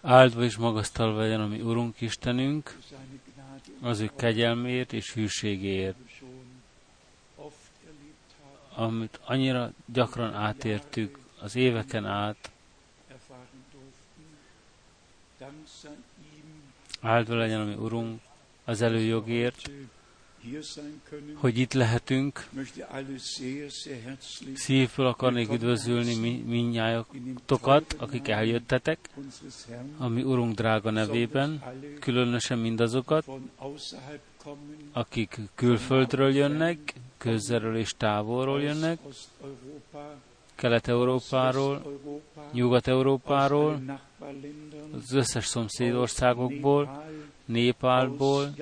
[0.00, 2.78] Áldva és magasztalva legyen a mi Urunk Istenünk,
[3.80, 5.96] az ő kegyelmért és hűségéért,
[8.74, 12.50] amit annyira gyakran átértük az éveken át.
[17.00, 18.20] Áldva legyen a mi Urunk
[18.64, 19.70] az előjogért,
[21.34, 22.46] hogy itt lehetünk.
[24.54, 28.98] Szívből akarnék üdvözölni minnyájatokat, akik eljöttetek,
[29.98, 31.62] a mi Urunk drága nevében,
[32.00, 33.26] különösen mindazokat,
[34.92, 38.98] akik külföldről jönnek, közelről és távolról jönnek,
[40.54, 42.00] Kelet-Európáról,
[42.52, 44.00] Nyugat-Európáról,
[44.92, 47.04] az összes szomszédországokból,
[47.44, 48.54] Népálból,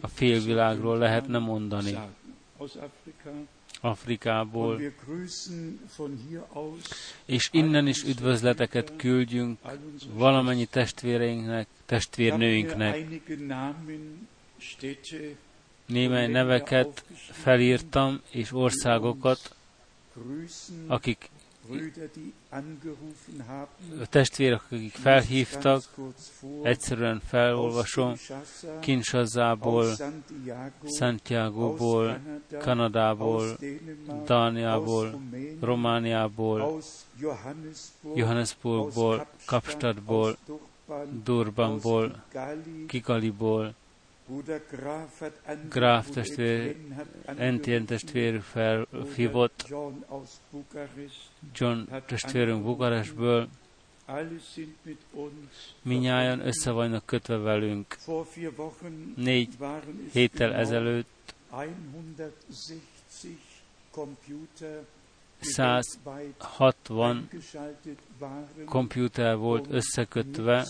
[0.00, 1.98] a félvilágról lehetne mondani.
[3.80, 4.80] Afrikából,
[7.24, 9.58] és innen is üdvözleteket küldjünk
[10.12, 13.06] valamennyi testvéreinknek, testvérnőinknek.
[15.86, 19.54] Némely neveket felírtam, és országokat,
[20.86, 21.30] akik
[24.00, 25.82] a testvérek, akik felhívtak,
[26.62, 28.14] egyszerűen felolvasom,
[28.80, 29.96] Kinshazából,
[30.84, 32.20] Santiago-ból,
[32.58, 33.58] Kanadából,
[34.24, 35.20] Dániából,
[35.60, 36.80] Romániából,
[38.14, 40.36] Johannesburgból, Kapstadtból,
[41.24, 42.24] Durbanból,
[42.86, 43.74] Kigaliból,
[45.68, 46.76] Graf testvér,
[47.36, 49.74] Entien testvér felhívott,
[51.54, 53.48] John testvérünk Bukarestből,
[55.82, 57.96] minnyáján össze vannak kötve velünk.
[59.16, 59.48] Négy
[60.12, 61.34] héttel ezelőtt.
[65.40, 67.28] 160
[68.64, 70.66] komputer volt összekötve,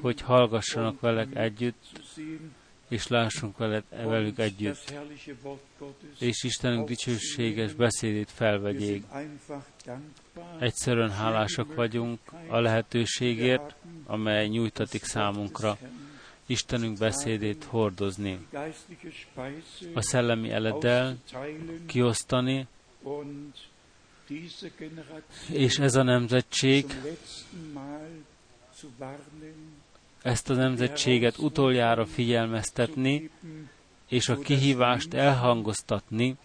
[0.00, 2.00] hogy hallgassanak velek együtt,
[2.88, 4.94] és lássunk veled, velük együtt,
[6.18, 9.04] és Istenünk dicsőséges beszédét felvegyék.
[10.58, 13.74] Egyszerűen hálásak vagyunk a lehetőségért,
[14.06, 15.78] amely nyújtatik számunkra.
[16.46, 18.46] Istenünk beszédét hordozni,
[19.94, 21.16] a szellemi eleddel
[21.86, 22.66] kiosztani,
[25.52, 26.86] és ez a nemzetség
[30.22, 33.30] ezt a nemzetséget utoljára figyelmeztetni,
[34.08, 36.36] és a kihívást elhangoztatni,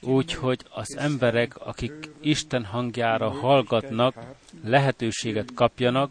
[0.00, 4.14] úgy, hogy az emberek, akik Isten hangjára hallgatnak,
[4.64, 6.10] lehetőséget kapjanak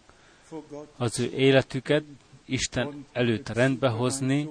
[0.97, 2.03] az ő életüket
[2.45, 4.49] Isten előtt rendbehozni,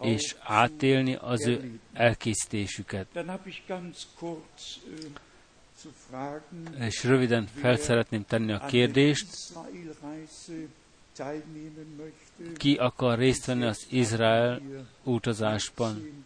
[0.00, 3.06] és átélni az ő elkészítésüket.
[6.78, 9.26] És röviden fel szeretném tenni a kérdést,
[12.56, 14.60] ki akar részt venni az Izrael
[15.02, 16.24] utazásban.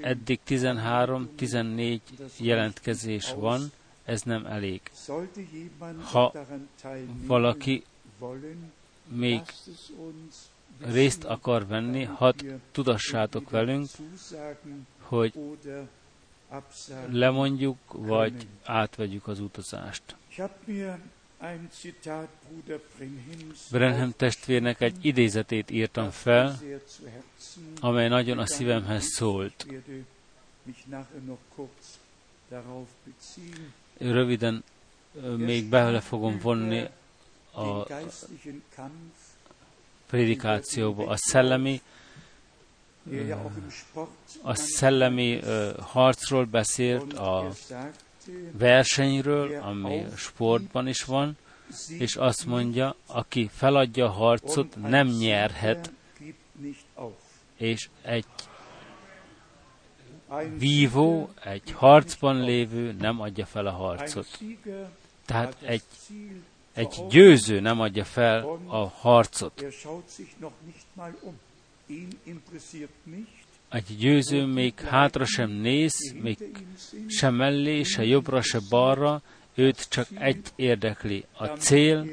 [0.00, 2.00] Eddig 13-14
[2.36, 3.72] jelentkezés van,
[4.04, 4.80] ez nem elég.
[6.02, 6.32] Ha
[7.26, 7.84] valaki
[9.08, 9.40] még
[10.80, 13.88] részt akar venni, hadd tudassátok velünk,
[14.98, 15.32] hogy
[17.10, 20.16] lemondjuk, vagy átvegyük az utazást.
[23.70, 26.58] Brenham testvérnek egy idézetét írtam fel,
[27.80, 29.66] amely nagyon a szívemhez szólt.
[33.98, 34.64] Röviden
[35.36, 36.88] még bele fogom vonni
[37.52, 37.86] a
[40.06, 41.06] prédikációba.
[41.06, 41.82] A szellemi
[44.42, 45.40] a szellemi
[45.80, 47.52] harcról beszélt, a
[48.52, 51.36] versenyről, ami sportban is van,
[51.98, 55.92] és azt mondja, aki feladja a harcot, nem nyerhet,
[57.56, 58.26] és egy
[60.58, 64.38] vívó, egy harcban lévő nem adja fel a harcot.
[65.24, 65.82] Tehát egy,
[66.72, 69.64] egy győző nem adja fel a harcot.
[73.70, 76.38] Egy győző még hátra sem néz, még
[77.06, 79.22] sem mellé, se jobbra, se balra,
[79.54, 82.06] őt csak egy érdekli, a cél,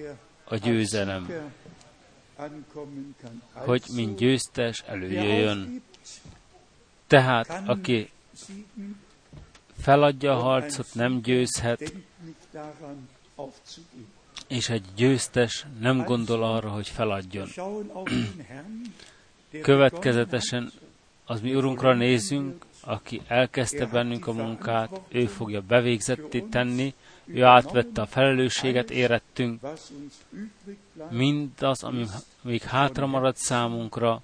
[0.43, 1.29] a győzelem,
[3.53, 5.81] hogy mint győztes előjöjjön.
[7.07, 8.09] Tehát, aki
[9.81, 11.93] feladja a harcot, nem győzhet,
[14.47, 17.47] és egy győztes nem gondol arra, hogy feladjon.
[19.61, 20.71] Következetesen
[21.29, 26.93] az mi Urunkra nézünk, aki elkezdte bennünk a munkát, ő fogja bevégzetté tenni,
[27.25, 29.61] ő átvette a felelősséget érettünk,
[31.09, 32.05] mindaz, ami
[32.41, 34.21] még hátra maradt számunkra,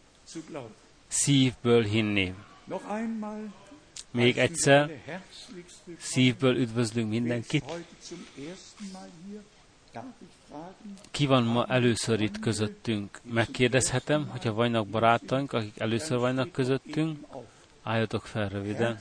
[1.07, 2.33] szívből hinni.
[4.11, 5.01] Még egyszer
[5.97, 7.63] szívből üdvözlünk mindenkit.
[11.11, 13.19] Ki van ma először itt közöttünk?
[13.23, 17.27] Megkérdezhetem, hogyha vannak barátaink, akik először vannak közöttünk,
[17.83, 18.97] álljatok fel röviden.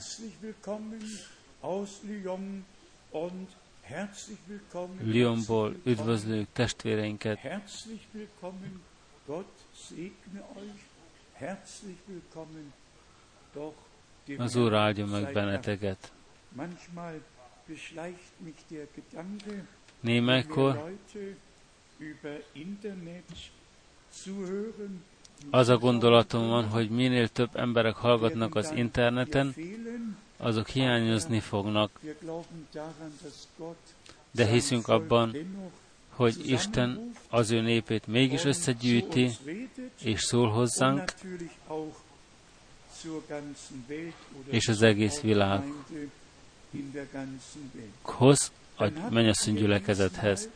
[5.03, 7.39] Lyonból üdvözlők testvéreinket.
[14.37, 16.11] Az Úr áldja meg benneteket.
[20.03, 20.91] Némelykor
[25.49, 29.55] az a gondolatom van, hogy minél több emberek hallgatnak az interneten,
[30.37, 31.99] azok hiányozni fognak.
[34.31, 35.35] De hiszünk abban,
[36.09, 39.29] hogy Isten az ő népét mégis összegyűjti,
[40.01, 41.13] és szól hozzánk,
[44.49, 45.71] és az egész világhoz,
[48.75, 50.49] a mennyasszony gyülekezethez.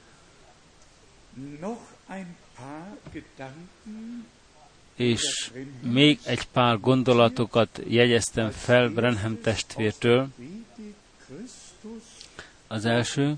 [4.96, 10.28] És még egy pár gondolatokat jegyeztem fel Brenham testvértől.
[12.68, 13.38] Az első,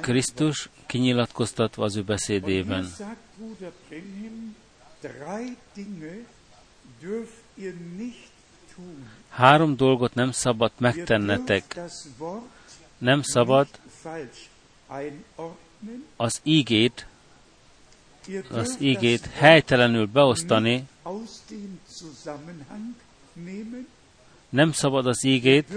[0.00, 2.88] Krisztus kinyilatkoztatva az ő beszédében.
[9.28, 11.80] Három dolgot nem szabad megtennetek.
[12.98, 13.68] Nem szabad
[16.16, 17.06] az ígét,
[18.50, 20.88] az ígét helytelenül beosztani,
[24.48, 25.72] nem szabad az ígét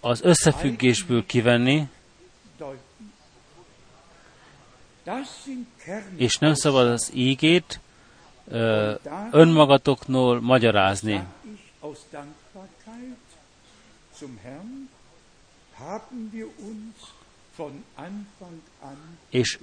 [0.00, 1.88] az összefüggésből kivenni,
[6.16, 7.80] és nem szabad az ígét
[9.30, 11.22] önmagatoknól magyarázni.
[19.30, 19.58] És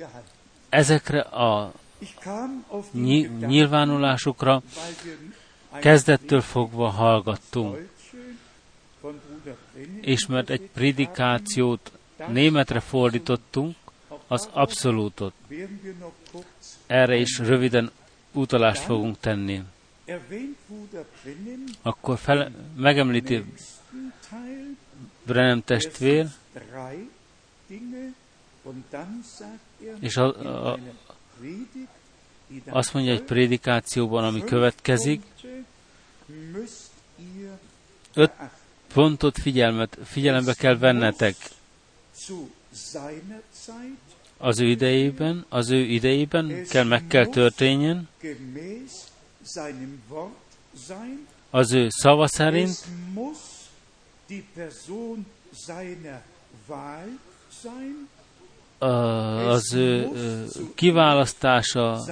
[0.70, 1.74] ezekre a
[3.40, 4.62] nyilvánulásokra
[5.80, 7.90] kezdettől fogva hallgattunk.
[10.02, 11.92] És mert egy predikációt
[12.28, 13.76] németre fordítottunk,
[14.28, 15.34] az abszolútot.
[16.86, 17.92] Erre is röviden
[18.32, 19.64] utalást fogunk tenni.
[21.82, 23.44] Akkor fel, megemlíti
[25.28, 26.28] Brenem testvér,
[30.00, 30.26] és a,
[30.72, 30.80] a,
[32.66, 35.22] azt mondja egy prédikációban, ami következik,
[38.14, 38.32] öt
[38.94, 41.36] pontot figyelmet, figyelembe kell vennetek.
[44.38, 48.08] Az ő idejében, az ő idejében kell meg kell történjen,
[51.50, 52.86] az ő szava szerint,
[59.48, 60.10] az ő
[60.76, 62.04] kiválasztása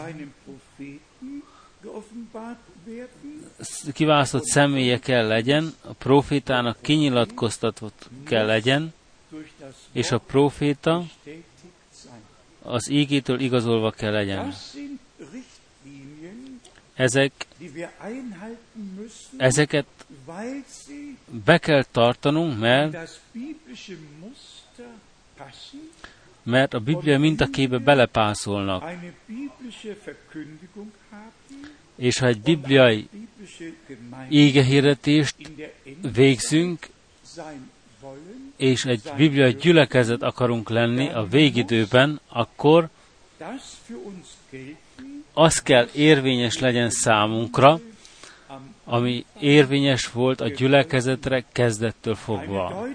[3.94, 8.94] kiválasztott személye kell legyen, a profétának kinyilatkoztatott kell legyen,
[9.92, 11.04] és a proféta
[12.62, 14.54] az ígétől igazolva kell legyen.
[16.94, 17.48] Ezek,
[19.38, 19.86] ezeket
[21.46, 23.20] be kell tartanunk, mert,
[26.44, 28.84] mert a Biblia mintakébe belepászolnak.
[31.96, 33.10] És ha egy bibliai
[34.30, 35.36] égehirdetést
[36.14, 36.88] végzünk,
[38.56, 42.90] és egy bibliai gyülekezet akarunk lenni a végidőben, akkor
[45.34, 47.80] az kell érvényes legyen számunkra,
[48.86, 52.88] ami érvényes volt a gyülekezetre kezdettől fogva.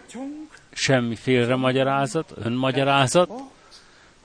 [0.72, 3.30] Semmi félremagyarázat, önmagyarázat,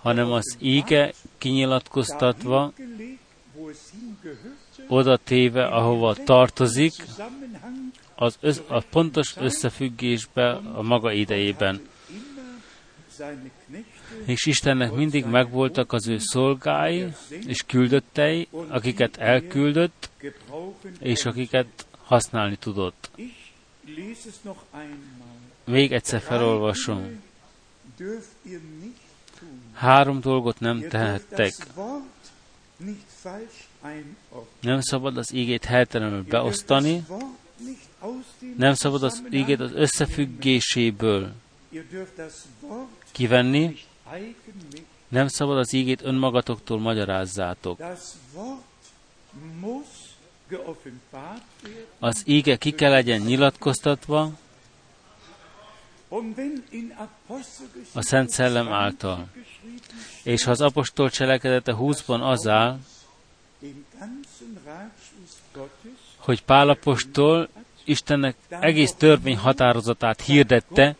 [0.01, 2.73] hanem az íge kinyilatkoztatva,
[4.87, 6.93] oda téve, ahova tartozik,
[8.15, 11.81] az össz, a pontos összefüggésbe a maga idejében.
[14.25, 17.05] És Istennek mindig megvoltak az ő szolgái
[17.45, 20.09] és küldöttei, akiket elküldött,
[20.99, 23.09] és akiket használni tudott.
[25.63, 27.21] Még egyszer felolvasom.
[29.73, 31.53] Három dolgot nem tehettek.
[34.59, 37.05] Nem szabad az ígét helytelenül beosztani,
[38.57, 41.33] Nem szabad az igét az összefüggéséből
[43.11, 43.77] kivenni,
[45.07, 47.79] nem szabad az ígét önmagatoktól magyarázzátok.
[51.99, 54.31] Az íge ki kell legyen nyilatkoztatva
[57.93, 59.27] a Szent Szellem által.
[60.23, 62.79] És ha az apostol cselekedete 20-ban az áll,
[66.17, 67.49] hogy Pálapostól
[67.83, 70.95] Istennek egész törvény határozatát hirdette,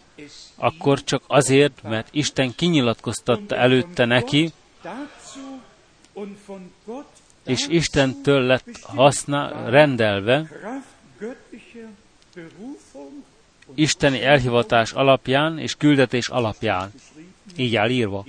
[0.55, 4.53] akkor csak azért, mert Isten kinyilatkoztatta előtte neki,
[7.45, 10.50] és Istentől lett haszna rendelve,
[13.74, 16.91] isteni elhivatás alapján és küldetés alapján.
[17.55, 18.25] Így áll írva.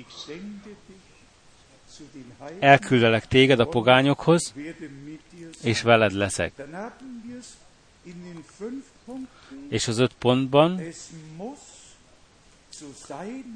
[2.59, 4.55] Elküldelek téged a pogányokhoz,
[5.63, 6.53] és veled leszek.
[9.69, 10.81] És az öt pontban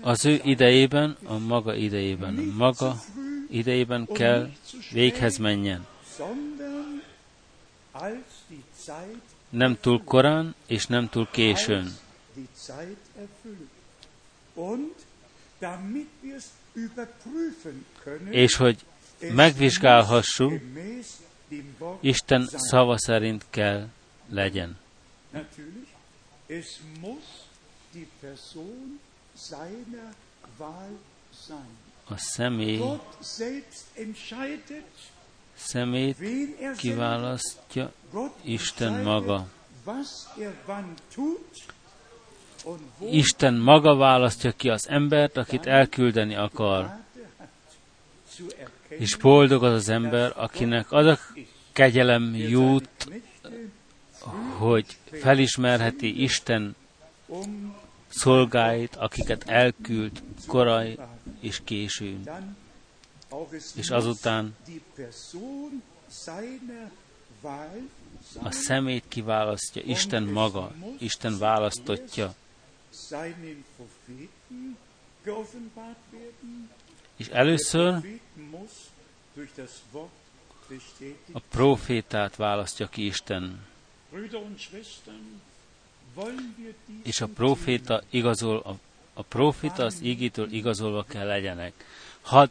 [0.00, 3.02] az ő idejében, a maga idejében, a maga
[3.50, 4.50] idejében kell
[4.92, 5.86] véghez menjen.
[9.48, 11.96] Nem túl korán, és nem túl későn.
[18.30, 18.84] És hogy
[19.32, 20.52] megvizsgálhassuk,
[22.00, 23.88] Isten szava szerint kell
[24.28, 24.78] legyen.
[32.08, 32.80] A személy
[35.54, 36.16] szemét
[36.76, 37.92] kiválasztja
[38.42, 39.48] Isten maga.
[43.10, 46.90] Isten maga választja ki az embert, akit elküldeni akar.
[48.88, 51.18] És boldog az az ember, akinek az a
[51.72, 53.08] kegyelem jut,
[54.58, 56.76] hogy felismerheti Isten
[58.10, 60.98] szolgáit, akiket elküld korai
[61.40, 62.46] és későn.
[63.74, 64.56] És azután
[68.42, 72.34] a szemét kiválasztja, Isten maga, Isten választotja.
[77.16, 78.18] És először
[81.32, 83.66] a profétát választja ki Isten.
[87.02, 88.74] És a proféta igazol, a,
[89.14, 91.72] a proféta az ígétől igazolva kell legyenek.
[92.20, 92.48] Hadd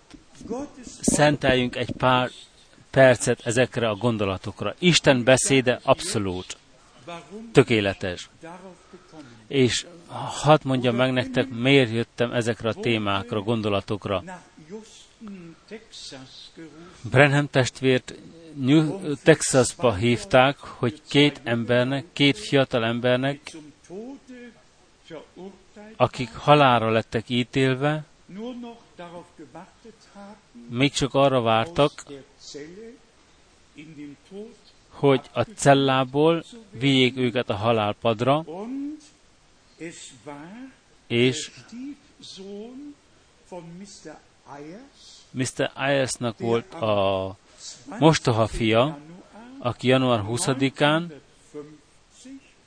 [1.01, 2.32] szenteljünk egy pár
[2.89, 4.75] percet ezekre a gondolatokra.
[4.80, 6.58] Isten beszéde abszolút,
[7.51, 8.30] tökéletes.
[9.48, 9.86] És
[10.28, 14.24] hadd mondjam meg nektek, miért jöttem ezekre a témákra, gondolatokra.
[17.01, 18.13] Brenham testvért
[18.60, 23.56] New Texasba hívták, hogy két embernek, két fiatal embernek,
[25.96, 28.06] akik halára lettek ítélve,
[30.70, 32.04] még csak arra vártak,
[34.89, 38.46] hogy a cellából vigyék őket a halálpadra,
[41.08, 41.51] és
[45.32, 45.72] Mr.
[45.74, 47.38] Ayersnak volt a
[48.00, 48.98] mostoha fia,
[49.60, 51.12] aki január 20-án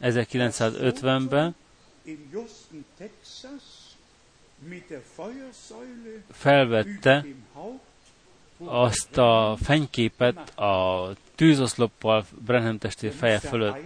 [0.03, 1.55] 1950-ben
[6.31, 7.25] felvette
[8.65, 13.77] azt a fenyképet a tűzoszloppal Brenham testvér feje fölött.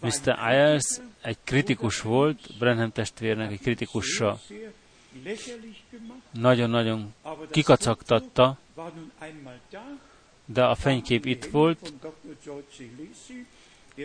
[0.00, 0.38] Mr.
[0.38, 4.38] Ayers egy kritikus volt, Brenham testvérnek egy kritikusa.
[6.30, 7.14] Nagyon-nagyon
[7.50, 8.58] kikacagtatta,
[10.52, 11.92] de a fenykép itt volt,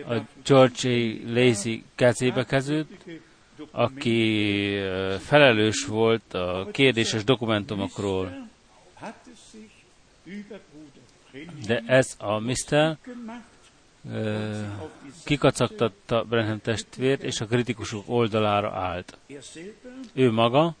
[0.08, 0.88] a George.
[1.26, 3.04] Lazy kezébe kezdődött,
[3.70, 4.78] aki
[5.18, 8.48] felelős volt a kérdéses dokumentumokról.
[11.66, 12.96] De ez a Mr.
[15.24, 19.18] kikacagtatta Brenham testvért, és a kritikusok oldalára állt.
[20.12, 20.74] Ő maga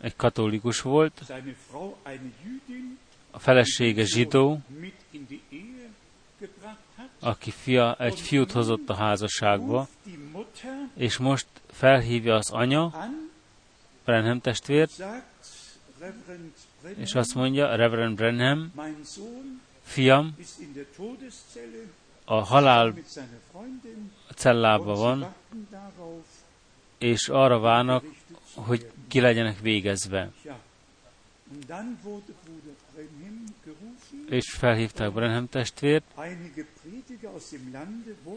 [0.00, 1.32] egy katolikus volt,
[3.30, 4.60] a felesége zsidó,
[7.20, 9.88] aki fia, egy fiút hozott a házasságba,
[10.94, 13.10] és most felhívja az anya,
[14.04, 15.04] Brenham testvért,
[16.96, 18.72] és azt mondja, Reverend Brenham,
[19.82, 20.36] fiam,
[22.24, 22.94] a halál
[24.34, 25.34] cellában van,
[26.98, 28.04] és arra várnak,
[28.54, 30.30] hogy ki legyenek végezve.
[34.28, 36.04] és felhívták Brenham testvért,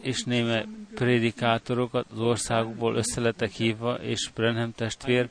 [0.02, 5.30] és néme prédikátorokat az országokból összelettek hívva, és Brenham testvér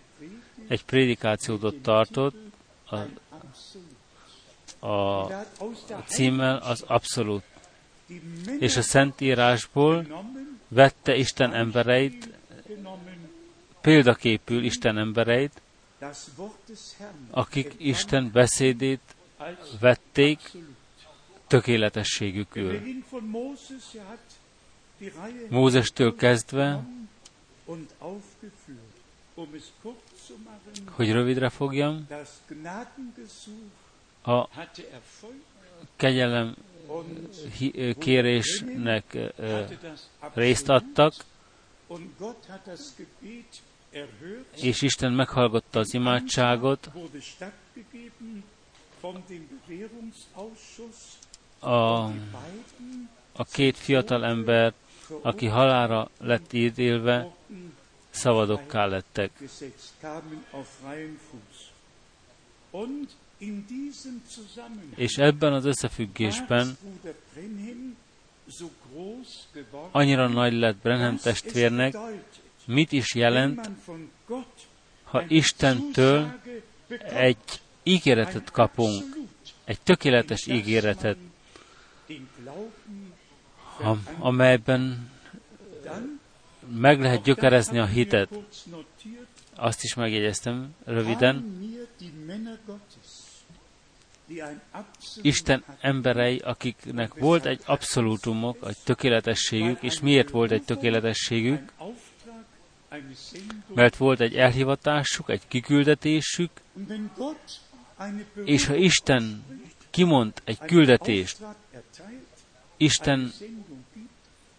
[0.69, 2.37] egy prédikációt tartott,
[4.79, 7.43] a, a címmel az abszolút.
[8.59, 10.25] És a Szentírásból
[10.69, 12.38] vette Isten embereit,
[13.81, 15.63] példaképül Isten embereit,
[17.31, 19.01] akik Isten beszédét
[19.81, 20.53] vették
[21.47, 22.81] tökéletességükül.
[25.49, 26.85] Mózestől kezdve,
[30.91, 32.07] hogy rövidre fogjam,
[34.23, 34.49] a
[35.97, 36.57] kegyelem
[37.99, 39.19] kérésnek
[40.35, 41.15] részt adtak,
[44.57, 46.91] és Isten meghallgatta az imádságot,
[51.59, 52.05] a,
[53.33, 54.73] a két fiatal ember,
[55.23, 57.35] aki halára lett ítélve,
[58.11, 59.31] szabadokká lettek.
[64.95, 66.77] És ebben az összefüggésben
[69.91, 71.97] annyira nagy lett Brenham testvérnek,
[72.69, 73.71] mit is jelent,
[75.05, 76.41] ha Istentől
[77.09, 79.05] egy ígéretet kapunk,
[79.65, 81.17] egy tökéletes ígéretet,
[84.19, 85.11] amelyben
[86.75, 88.29] meg lehet gyökerezni a hitet.
[89.55, 91.59] Azt is megjegyeztem röviden.
[95.23, 101.73] Isten emberei, akiknek volt egy abszolútumok, egy tökéletességük, és miért volt egy tökéletességük?
[103.75, 106.51] Mert volt egy elhivatásuk, egy kiküldetésük,
[108.45, 109.45] és ha Isten
[109.91, 111.39] kimond egy küldetést,
[112.77, 113.33] Isten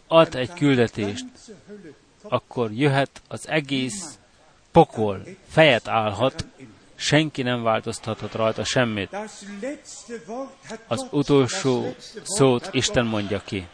[0.08, 1.26] ad egy küldetést,
[2.22, 4.20] akkor jöhet az egész
[4.72, 6.46] pokol, fejet állhat,
[6.96, 9.18] senki nem változtathat rajta semmit.
[10.88, 13.68] Az utolsó szót Isten mondja ki.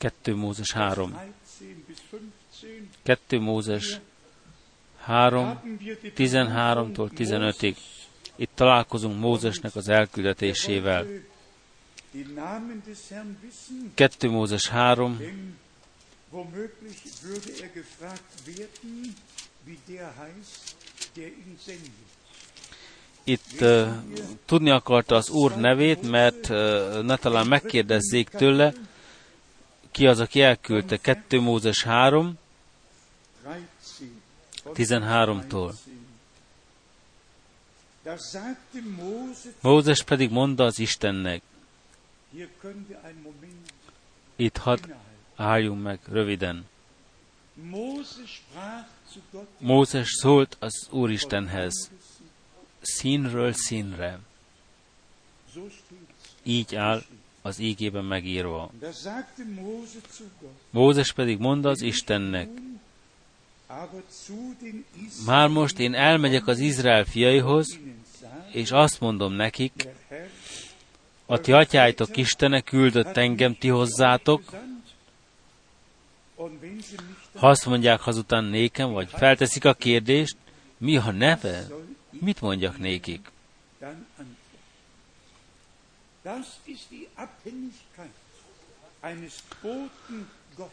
[0.00, 1.14] 2 Mózes 3.
[3.02, 4.00] 2 Mózes
[5.00, 5.78] 3,
[6.16, 7.76] 13-tól 15-ig.
[8.36, 11.06] Itt találkozunk Mózesnek az elküldetésével.
[13.94, 15.20] 2 Mózes 3,
[23.24, 23.88] itt uh,
[24.46, 28.72] tudni akarta az Úr nevét, mert uh, ne talán megkérdezzék tőle,
[29.90, 30.96] ki az, aki elküldte.
[30.96, 32.38] 2 Mózes 3,
[34.64, 35.72] 13-tól.
[39.60, 41.42] Mózes pedig mondta az Istennek,
[44.36, 44.92] itt hadd
[45.36, 46.66] álljunk meg röviden.
[49.58, 51.90] Mózes szólt az Úristenhez,
[52.80, 54.18] színről színre.
[56.42, 57.04] Így áll
[57.42, 58.70] az ígében megírva.
[60.70, 62.48] Mózes pedig mondta az Istennek,
[65.26, 67.78] már most én elmegyek az Izrael fiaihoz,
[68.52, 69.88] és azt mondom nekik,
[71.26, 74.42] a ti atyáitok Istene küldött engem ti hozzátok,
[77.34, 80.36] ha azt mondják hazután nékem, vagy felteszik a kérdést,
[80.76, 81.66] mi a neve,
[82.10, 83.30] mit mondjak nékik?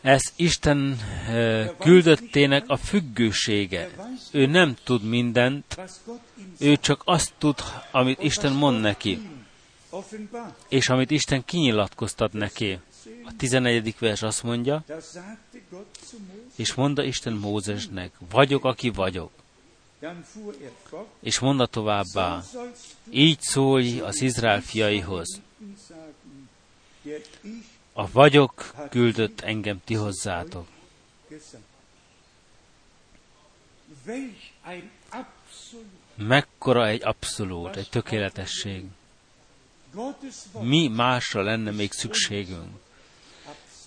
[0.02, 3.90] Ez Isten eh, küldöttének a függősége.
[4.32, 5.78] Ő nem tud mindent,
[6.60, 7.56] ő csak azt tud,
[7.92, 9.30] amit Isten mond neki,
[10.68, 12.80] és amit Isten kinyilatkoztat neki.
[13.26, 13.96] A 11.
[14.00, 14.84] vers azt mondja,
[16.56, 19.32] és mondta Isten Mózesnek, vagyok, aki vagyok.
[21.20, 22.44] És mondta továbbá,
[23.10, 25.42] így szólj az Izrael fiaihoz.
[27.94, 30.68] A vagyok küldött engem ti hozzátok.
[36.16, 38.86] Mekkora egy abszolút, egy tökéletesség.
[40.60, 42.87] Mi másra lenne még szükségünk?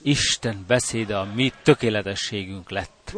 [0.02, 3.14] Isten beszéde a mi tökéletességünk lett.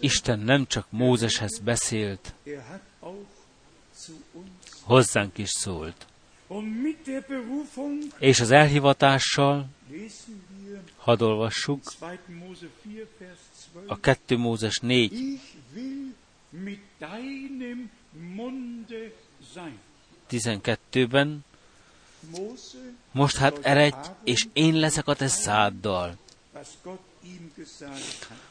[0.00, 2.34] Isten nem csak Mózeshez beszélt,
[4.82, 6.06] hozzánk is szólt.
[8.18, 9.66] És az elhivatással,
[10.96, 11.82] hadd olvassuk,
[13.86, 15.40] a 2 Mózes 4,
[20.30, 21.44] 12-ben
[23.12, 26.16] most hát eredj, és én leszek a te száddal.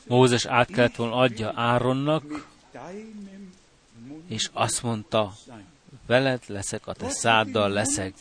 [0.07, 2.47] Mózes át kellett volna adja Áronnak,
[4.27, 5.33] és azt mondta,
[6.05, 8.13] veled leszek, a te száddal leszek.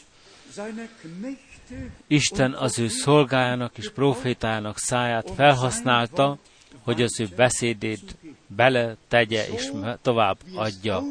[2.07, 6.39] Isten az ő szolgájának és profétájának száját felhasználta,
[6.83, 8.17] hogy az ő beszédét
[8.47, 11.03] bele tegye és tovább adja.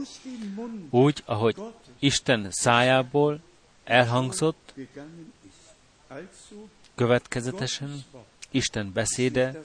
[0.90, 1.56] Úgy, ahogy
[2.00, 3.40] Isten szájából
[3.88, 4.73] elhangzott,
[6.95, 8.06] következetesen
[8.52, 9.60] Isten beszéde,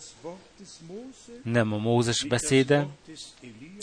[1.43, 2.87] nem a Mózes beszéde,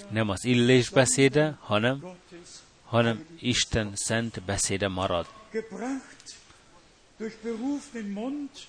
[0.10, 2.06] nem az Illés beszéde, hanem,
[2.84, 5.28] hanem Isten szent beszéde marad.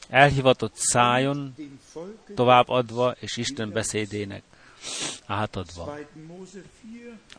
[0.09, 1.55] Elhivatott szájon,
[2.35, 4.43] továbbadva, és Isten beszédének
[5.27, 5.99] átadva.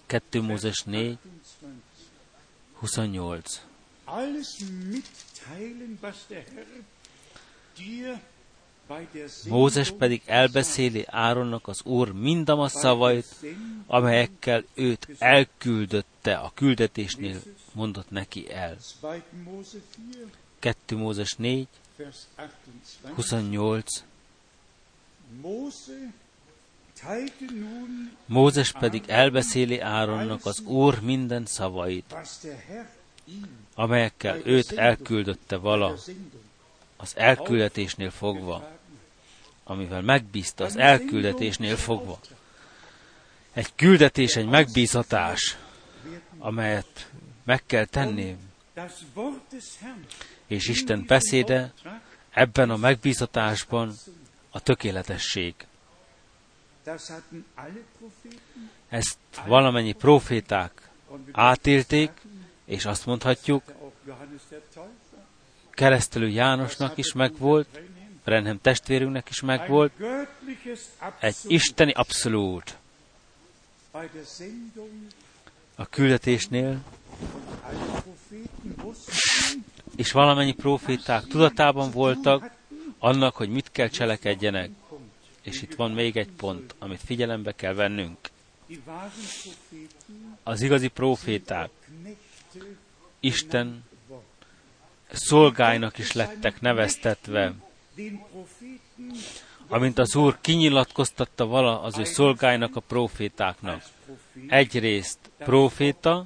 [0.05, 1.17] 2 Mózes 4,
[2.73, 3.61] 28.
[9.47, 13.35] Mózes pedig elbeszéli Áronnak az Úr mindama szavait,
[13.87, 17.41] amelyekkel őt elküldötte a küldetésnél,
[17.73, 18.77] mondott neki el.
[20.59, 21.67] 2 Mózes 4,
[23.15, 24.03] 28.
[28.25, 32.15] Mózes pedig elbeszéli Áronnak az Úr minden szavait,
[33.75, 35.95] amelyekkel őt elküldötte vala
[36.97, 38.69] az elküldetésnél fogva,
[39.63, 42.19] amivel megbízta az elküldetésnél fogva.
[43.53, 45.57] Egy küldetés, egy megbízatás,
[46.37, 47.09] amelyet
[47.43, 48.37] meg kell tenni.
[50.47, 51.73] És Isten beszéde
[52.29, 53.93] ebben a megbízatásban
[54.49, 55.53] a tökéletesség.
[58.89, 60.89] Ezt valamennyi proféták
[61.31, 62.11] átélték,
[62.71, 63.63] és azt mondhatjuk,
[65.71, 67.79] keresztelő Jánosnak is megvolt,
[68.23, 69.91] Brenhem testvérünknek is megvolt,
[71.19, 72.77] egy isteni abszolút.
[75.75, 76.81] A küldetésnél
[79.95, 82.51] és valamennyi proféták tudatában voltak
[82.99, 84.69] annak, hogy mit kell cselekedjenek.
[85.41, 88.17] És itt van még egy pont, amit figyelembe kell vennünk.
[90.43, 91.69] Az igazi proféták
[93.23, 93.83] Isten
[95.11, 97.53] szolgáinak is lettek neveztetve.
[99.67, 103.83] Amint az Úr kinyilatkoztatta vala az ő szolgáinak a profétáknak.
[104.47, 106.25] Egyrészt proféta,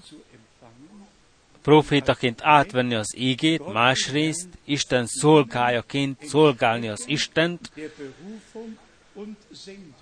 [1.61, 7.71] profétaként átvenni az ígét, másrészt Isten szolgájaként szolgálni az Istent,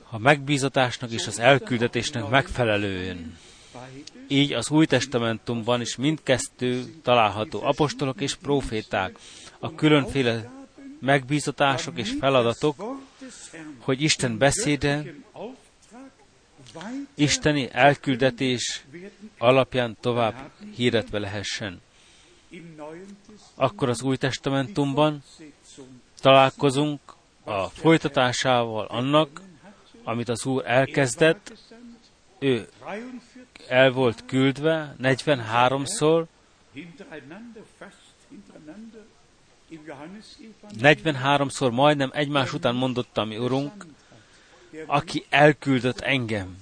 [0.09, 3.37] a megbízatásnak és az elküldetésnek megfelelően.
[4.27, 9.17] Így az Új Testamentumban is mindkettő található apostolok és proféták,
[9.59, 10.51] a különféle
[10.99, 12.83] megbízatások és feladatok,
[13.79, 15.03] hogy Isten beszéde,
[17.13, 18.85] isteni elküldetés
[19.37, 21.81] alapján tovább hirdetve lehessen.
[23.55, 25.23] Akkor az Új Testamentumban
[26.21, 26.99] találkozunk
[27.43, 29.41] a folytatásával annak,
[30.03, 31.53] amit az Úr elkezdett,
[32.39, 32.69] ő
[33.67, 36.25] el volt küldve 43-szor,
[40.79, 43.85] 43-szor majdnem egymás után mondotta a mi Urunk,
[44.85, 46.57] aki elküldött engem.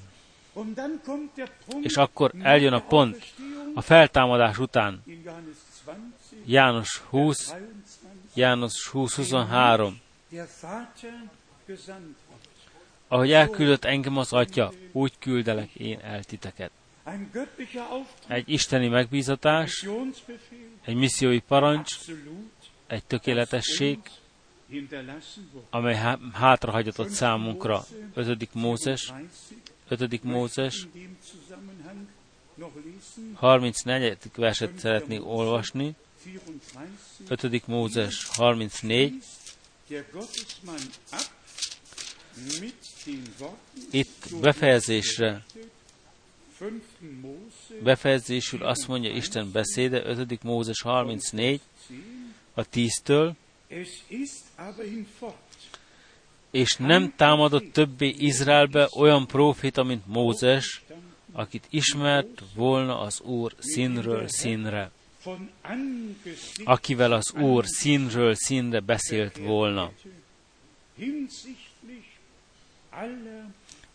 [1.81, 3.33] És akkor eljön a pont
[3.73, 5.03] a feltámadás után.
[6.45, 7.53] János 20,
[8.33, 9.99] János 20, 23.
[13.07, 16.71] Ahogy elküldött engem az Atya, úgy küldelek én el titeket.
[18.27, 19.87] Egy isteni megbízatás,
[20.81, 21.97] egy missziói parancs,
[22.87, 23.99] egy tökéletesség,
[25.69, 25.95] amely
[26.33, 27.85] hátrahagyatott számunkra.
[28.13, 28.53] 5.
[28.53, 29.13] Mózes,
[29.87, 30.23] 5.
[30.23, 30.87] Mózes,
[33.35, 34.17] 34.
[34.35, 35.95] verset szeretnék olvasni.
[37.27, 37.67] 5.
[37.67, 39.23] Mózes 34.
[43.91, 45.45] Itt befejezésre
[47.83, 50.43] befejezésül azt mondja Isten beszéde, 5.
[50.43, 51.61] Mózes 34,
[52.53, 53.31] a 10-től,
[56.51, 60.81] és nem támadott többé Izraelbe olyan proféta, mint Mózes,
[61.31, 64.91] akit ismert volna az Úr színről színre,
[66.63, 69.91] akivel az Úr színről színre beszélt volna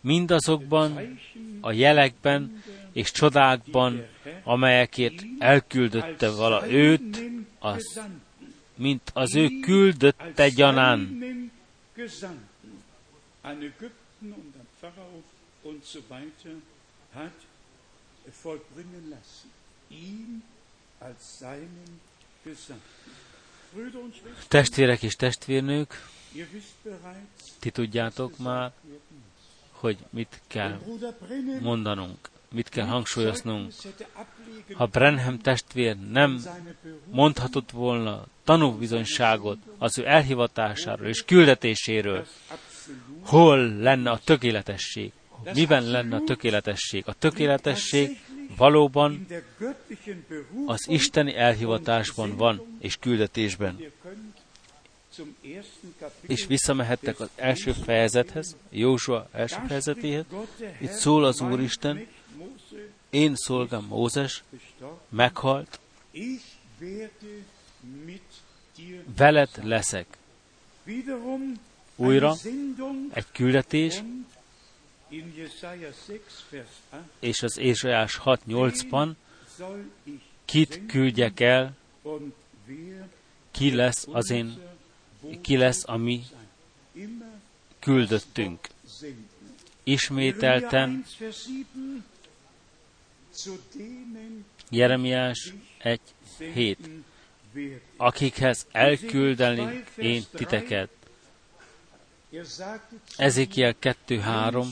[0.07, 1.19] mindazokban
[1.61, 4.05] a jelekben és csodákban,
[4.43, 7.23] amelyekért elküldötte vala őt,
[7.59, 8.01] az,
[8.75, 11.21] mint az ő küldötte gyanán.
[24.47, 26.07] Testvérek és testvérnők,
[27.59, 28.71] ti tudjátok már,
[29.87, 30.79] hogy mit kell
[31.61, 32.17] mondanunk,
[32.51, 33.73] mit kell hangsúlyoznunk.
[34.73, 36.41] Ha Brenham testvér nem
[37.11, 42.25] mondhatott volna tanúbizonyságot az ő elhivatásáról és küldetéséről,
[43.21, 45.11] hol lenne a tökéletesség?
[45.53, 47.03] Miben lenne a tökéletesség?
[47.07, 48.19] A tökéletesség
[48.57, 49.27] valóban
[50.65, 53.79] az isteni elhivatásban van és küldetésben.
[56.21, 60.25] És visszamehettek az első fejezethez, Józsua első fejezetéhez.
[60.79, 62.07] Itt szól az Úristen,
[63.09, 64.43] én szolgám Mózes,
[65.09, 65.79] meghalt,
[69.17, 70.17] veled leszek.
[71.95, 72.35] Újra
[73.13, 74.03] egy küldetés,
[77.19, 79.11] és az Ézsajás 6.8-ban
[80.45, 81.75] kit küldjek el,
[83.51, 84.59] ki lesz az én,
[85.41, 85.99] ki lesz a
[87.79, 88.67] küldöttünk.
[89.83, 91.05] Ismételten
[94.69, 96.75] Jeremiás 1.7
[97.97, 100.89] akikhez elküldeni én titeket.
[103.17, 104.65] Ezekiel 2.3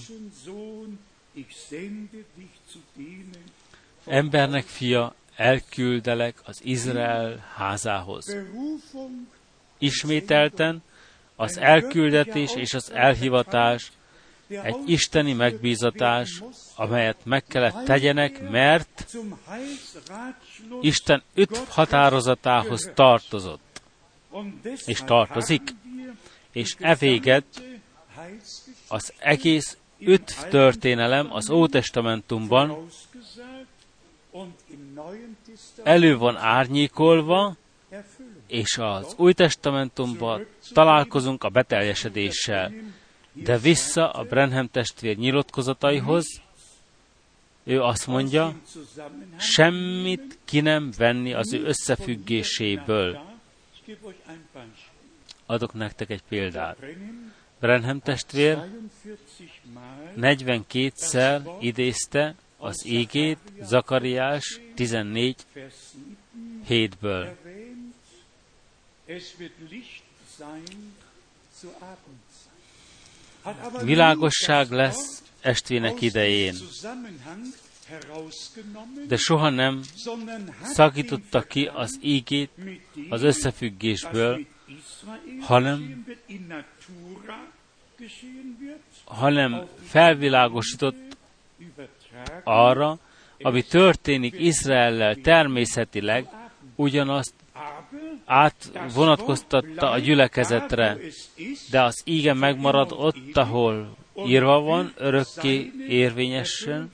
[4.06, 8.36] Embernek fia, elküldelek az Izrael házához.
[9.86, 10.84] Ismételten
[11.36, 13.92] az elküldetés és az elhivatás
[14.48, 16.44] egy isteni megbízatás,
[16.76, 19.06] amelyet meg kellett tegyenek, mert
[20.82, 23.82] Isten öt határozatához tartozott,
[24.86, 25.62] és tartozik,
[26.52, 27.64] és e véget
[28.88, 32.88] az egész öt történelem az Ótestamentumban
[35.84, 37.56] elő van árnyékolva,
[38.56, 42.72] és az Új Testamentumban találkozunk a beteljesedéssel.
[43.32, 46.42] De vissza a Brenham testvér nyilatkozataihoz,
[47.64, 48.56] ő azt mondja,
[49.38, 53.20] semmit ki nem venni az ő összefüggéséből.
[55.46, 56.78] Adok nektek egy példát.
[57.60, 58.58] Brenham testvér
[60.18, 65.36] 42-szer idézte az ígét Zakariás 14
[66.66, 67.38] hétből.
[73.84, 76.56] Világosság lesz estének idején,
[79.08, 79.82] de soha nem
[80.62, 82.50] szakította ki az ígét
[83.10, 84.46] az összefüggésből,
[85.42, 86.06] hanem,
[89.06, 91.18] hanem felvilágosított
[92.44, 93.00] arra,
[93.40, 96.28] ami történik Izraellel természetileg,
[96.76, 97.34] ugyanazt
[98.26, 100.98] átvonatkoztatta a gyülekezetre,
[101.70, 106.94] de az íge megmarad ott, ahol írva van, örökké érvényesen,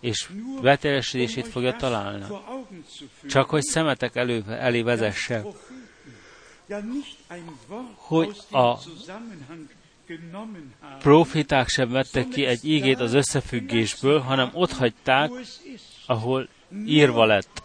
[0.00, 0.28] és
[0.62, 2.24] beteljesedését fogja találni.
[3.28, 5.44] Csak hogy szemetek elő, elé vezesse,
[7.94, 8.78] hogy a
[10.98, 15.30] profiták sem vettek ki egy ígét az összefüggésből, hanem ott hagyták,
[16.06, 16.48] ahol
[16.86, 17.62] írva lett.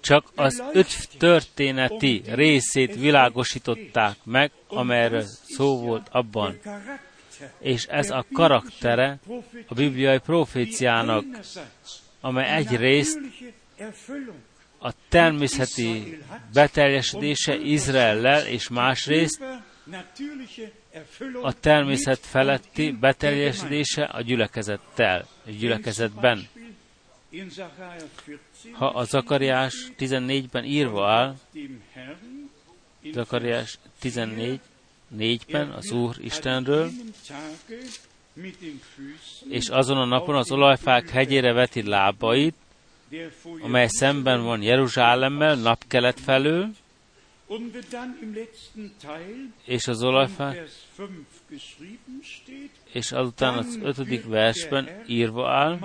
[0.00, 6.58] Csak az öt történeti részét világosították meg, amelyről szó volt abban.
[7.58, 9.18] És ez a karaktere
[9.66, 11.24] a bibliai proféciának,
[12.20, 13.18] amely egyrészt
[14.78, 16.18] a természeti
[16.52, 19.42] beteljesedése Izraellel, és másrészt
[21.42, 26.48] a természet feletti beteljesedése a gyülekezettel, a gyülekezetben.
[28.72, 31.36] Ha a Zakariás 14-ben írva áll,
[33.12, 34.60] Zakariás 14,
[35.18, 36.90] 4-ben az Úr Istenről,
[39.48, 42.54] és azon a napon az olajfák hegyére veti lábait,
[43.60, 46.70] amely szemben van Jeruzsálemmel, napkelet felől,
[49.64, 50.68] és az olajfák,
[52.92, 55.78] és azután az ötödik versben írva áll,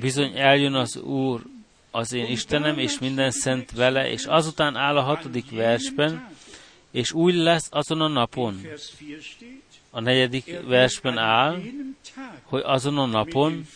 [0.00, 1.42] bizony eljön az Úr,
[1.90, 6.36] az én Istenem, és minden szent vele, és azután áll a hatodik versben,
[6.90, 8.60] És úgy lesz azon a napon,
[9.90, 11.60] a negyedik versben áll,
[12.42, 13.66] hogy azon a napon,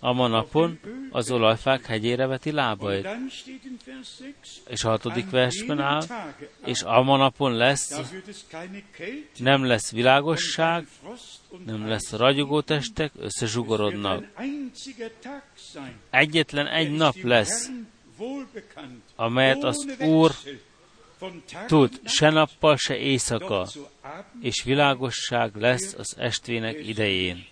[0.00, 0.78] a napon
[1.10, 3.08] az olajfák hegyére veti lábait.
[4.68, 6.02] És a hatodik versben áll,
[6.64, 8.00] és a napon lesz,
[9.36, 10.86] nem lesz világosság,
[11.66, 14.24] nem lesz ragyogó testek, összezsugorodnak.
[16.10, 17.70] Egyetlen egy nap lesz,
[19.16, 20.34] amelyet az Úr
[21.66, 23.68] tud, se nappal, se éjszaka,
[24.40, 27.46] és világosság lesz az estvének idején.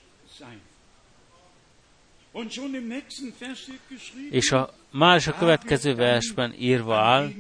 [4.31, 7.33] És a más a következő versben írva áll,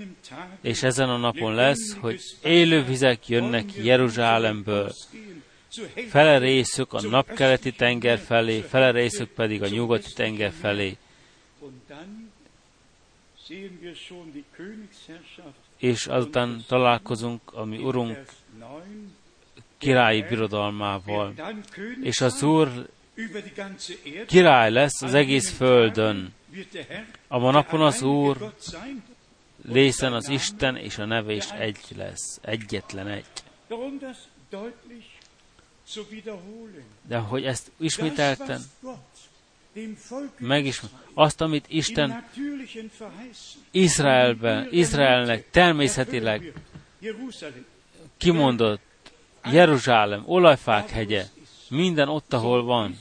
[0.60, 4.92] és ezen a napon lesz, hogy élő vizek jönnek Jeruzsálemből,
[6.08, 10.96] fele részük a napkeleti tenger felé, fele részük pedig a nyugati tenger felé.
[15.76, 18.18] És azután találkozunk a mi Urunk
[19.78, 21.34] királyi birodalmával.
[22.02, 22.88] És az Úr
[24.26, 26.34] király lesz az egész földön.
[27.28, 28.52] A napon az Úr
[29.64, 33.26] lészen az Isten, és a neve is egy lesz, egyetlen egy.
[37.02, 38.60] De hogy ezt ismételten
[40.38, 42.24] megismer, azt, amit Isten
[43.70, 46.52] Izraelben, Izraelnek természetileg
[48.16, 48.80] kimondott,
[49.44, 51.24] Jeruzsálem, olajfák hegye,
[51.68, 52.98] minden ott, ahol van,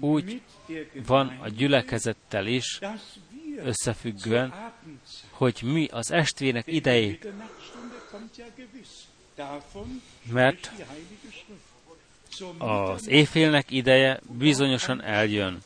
[0.00, 0.40] úgy
[1.06, 2.78] van a gyülekezettel is
[3.64, 4.72] összefüggően,
[5.30, 7.28] hogy mi az estvének idejét,
[10.32, 10.72] mert
[12.58, 15.58] az éjfélnek ideje bizonyosan eljön.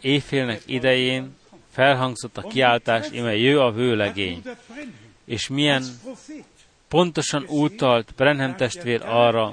[0.00, 1.36] Éjfélnek idején
[1.72, 4.42] felhangzott a kiáltás, ime jő a vőlegény.
[5.24, 5.84] És milyen
[6.88, 9.52] pontosan utalt Brenhem testvér arra,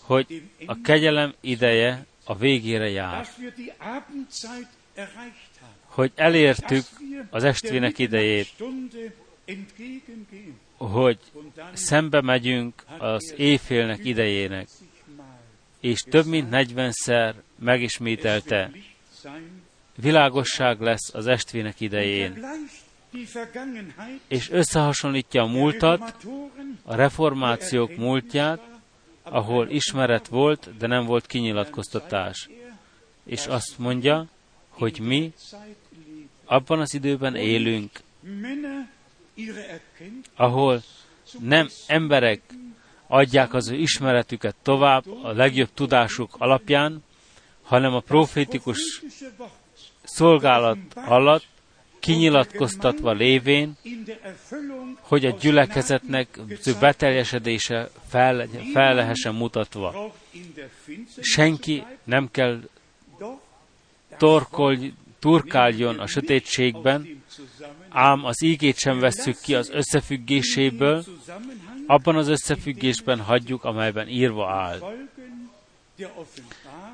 [0.00, 3.28] hogy a kegyelem ideje a végére jár.
[5.84, 6.84] Hogy elértük
[7.30, 8.52] az estvének idejét,
[10.76, 11.18] hogy
[11.72, 14.68] szembe megyünk az éjfélnek idejének,
[15.84, 18.70] és több mint negyvenszer megismételte,
[19.96, 22.46] világosság lesz az estvének idején,
[24.28, 26.16] és összehasonlítja a múltat,
[26.82, 28.60] a reformációk múltját,
[29.22, 32.48] ahol ismeret volt, de nem volt kinyilatkoztatás.
[33.24, 34.26] És azt mondja,
[34.68, 35.32] hogy mi
[36.44, 37.90] abban az időben élünk,
[40.34, 40.82] ahol
[41.40, 42.42] nem emberek
[43.06, 47.02] adják az ő ismeretüket tovább a legjobb tudásuk alapján,
[47.62, 49.02] hanem a profétikus
[50.02, 51.46] szolgálat alatt
[52.00, 53.76] kinyilatkoztatva lévén,
[55.00, 56.40] hogy a gyülekezetnek
[56.80, 60.14] beteljesedése fel, fel lehessen mutatva.
[61.20, 62.60] Senki nem kell
[64.16, 67.22] torkolj, turkáljon a sötétségben,
[67.88, 71.04] ám az ígét sem vesszük ki az összefüggéséből,
[71.86, 74.78] abban az összefüggésben hagyjuk, amelyben írva áll.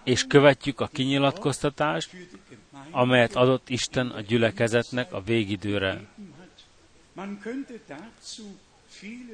[0.05, 2.11] És követjük a kinyilatkoztatást,
[2.91, 6.01] amelyet adott Isten a gyülekezetnek a végidőre.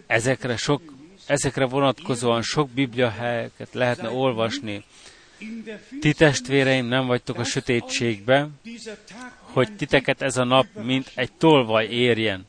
[0.07, 0.83] Ezekre, sok,
[1.27, 4.85] ezekre vonatkozóan sok bibliahelyeket lehetne olvasni.
[6.01, 8.49] Ti testvéreim nem vagytok a sötétségbe,
[9.41, 12.47] hogy titeket ez a nap, mint egy tolvaj érjen.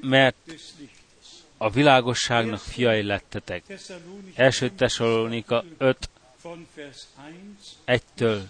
[0.00, 0.36] Mert
[1.56, 3.62] a világosságnak fiai lettetek.
[4.34, 6.10] Első Tesalonika 5,
[7.86, 8.40] 1-től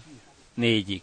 [0.57, 1.01] 4-ig.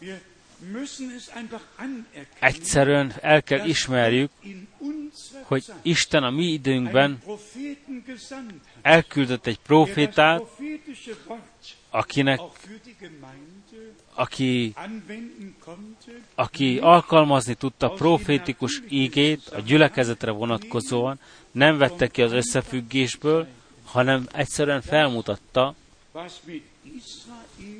[2.39, 4.31] Egyszerűen el kell ismerjük,
[5.43, 7.23] hogy Isten a mi időnkben
[8.83, 10.43] elküldött egy profétát,
[11.91, 12.41] akinek
[14.21, 14.75] aki,
[16.35, 21.19] aki alkalmazni tudta profétikus ígét a gyülekezetre vonatkozóan,
[21.51, 23.47] nem vette ki az összefüggésből,
[23.85, 25.75] hanem egyszerűen felmutatta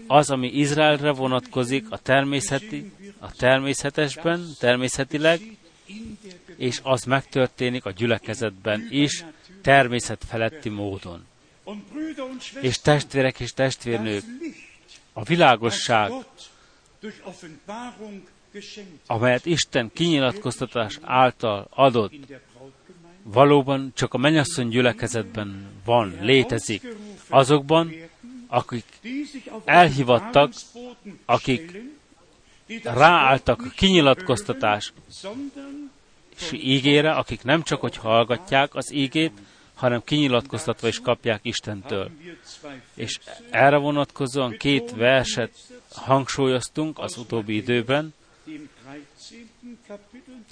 [0.07, 5.41] az, ami Izraelre vonatkozik a természeti, a természetesben, természetileg,
[6.57, 9.25] és az megtörténik a gyülekezetben is,
[9.63, 11.27] természet feletti módon.
[12.61, 14.23] És testvérek és testvérnők,
[15.21, 16.13] a világosság,
[19.07, 22.13] amelyet Isten kinyilatkoztatás által adott,
[23.23, 26.83] valóban csak a mennyasszony gyülekezetben van, létezik.
[27.29, 27.93] Azokban,
[28.47, 28.85] akik
[29.65, 30.53] elhivattak,
[31.25, 31.83] akik
[32.83, 34.93] ráálltak a kinyilatkoztatás
[36.53, 39.33] ígére, akik nem csak, hogy hallgatják az ígét,
[39.81, 42.11] hanem kinyilatkoztatva is kapják Istentől.
[42.95, 43.19] És
[43.51, 45.57] erre vonatkozóan két verset
[45.91, 48.15] hangsúlyoztunk az utóbbi időben,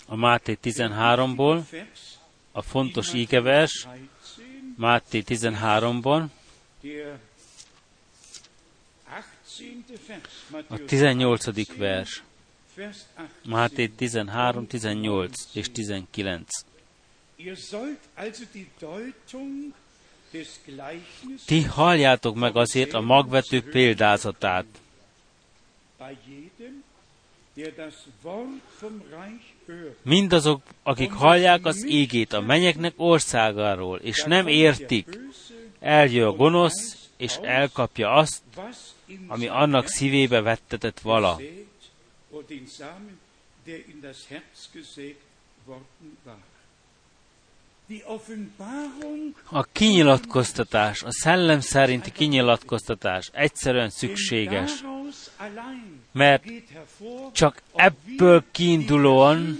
[0.06, 1.62] a Máté 13-ból,
[2.52, 3.86] a fontos ígevers,
[4.76, 6.24] Máté 13-ban,
[10.66, 11.76] a 18.
[11.76, 12.22] vers,
[13.44, 16.46] Máté 13, 18 és 19.
[21.46, 24.64] Ti halljátok meg azért a magvető példázatát.
[30.02, 35.18] Mindazok, akik hallják az égét a menyeknek országáról, és nem értik,
[35.80, 38.42] eljön a gonosz, és elkapja azt,
[39.26, 41.40] ami annak szívébe vettetett vala.
[49.50, 54.70] A kinyilatkoztatás, a szellem szerinti kinyilatkoztatás egyszerűen szükséges,
[56.12, 56.44] mert
[57.32, 59.58] csak ebből kiindulóan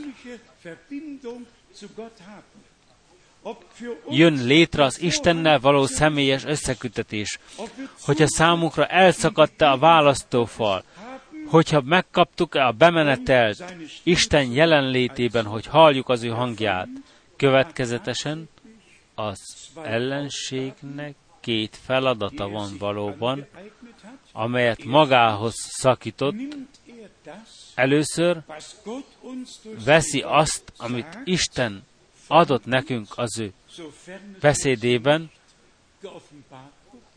[4.09, 7.39] jön létre az Istennel való személyes összekütetés,
[8.01, 10.85] hogyha számukra elszakadta a választófal,
[11.47, 13.65] hogyha megkaptuk-e a bemenetelt
[14.03, 16.89] Isten jelenlétében, hogy halljuk az ő hangját,
[17.39, 18.49] következetesen
[19.15, 19.41] az
[19.83, 23.47] ellenségnek két feladata van valóban,
[24.33, 26.35] amelyet magához szakított.
[27.75, 28.41] Először
[29.85, 31.85] veszi azt, amit Isten
[32.27, 33.53] adott nekünk az ő
[34.41, 35.31] beszédében,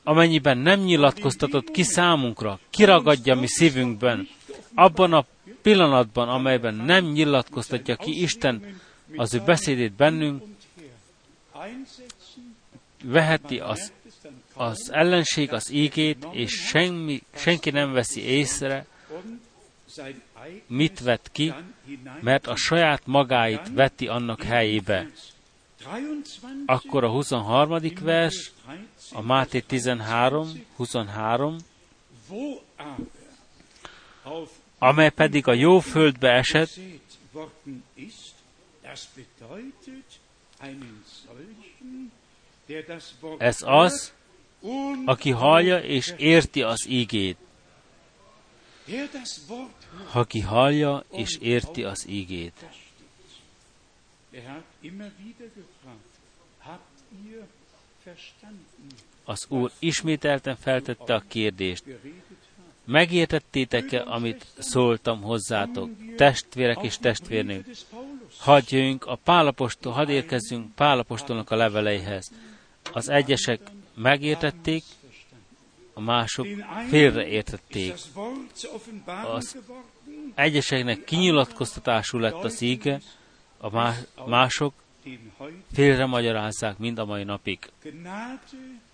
[0.04, 4.28] amennyiben nem nyilatkoztatott ki számunkra, kiragadja mi szívünkben,
[4.76, 5.26] abban a
[5.62, 8.82] pillanatban, amelyben nem nyilatkoztatja ki Isten
[9.16, 10.44] az ő beszédét bennünk,
[13.04, 13.92] veheti az,
[14.54, 18.86] az ellenség az ígét, és semmi, senki nem veszi észre,
[20.68, 21.54] mit vet ki,
[22.20, 25.10] mert a saját magáit veti annak helyébe.
[26.66, 27.80] Akkor a 23.
[28.02, 28.52] vers,
[29.12, 31.58] a Máté 13, 23,
[34.78, 36.80] amely pedig a jó földbe esett,
[43.38, 44.14] ez az,
[45.06, 47.38] aki hallja és érti az ígét.
[50.14, 52.66] Aki hallja és érti az ígét.
[59.24, 61.84] Az Úr ismételten feltette a kérdést.
[62.86, 67.68] Megértettétek-e, amit szóltam hozzátok, testvérek és testvérnők?
[68.46, 72.32] Jöjjünk a Pálapostól, hadd érkezzünk Pálapostolnak a leveleihez.
[72.94, 73.60] Az egyesek
[73.94, 74.84] megértették,
[75.94, 76.48] a mások
[76.90, 77.94] félreértették.
[79.34, 79.58] Az
[80.36, 83.02] egyeseknek kinyilatkoztatású lett az íge,
[83.58, 84.74] a mások
[85.74, 87.60] félre magyarázzák mind a mai napig.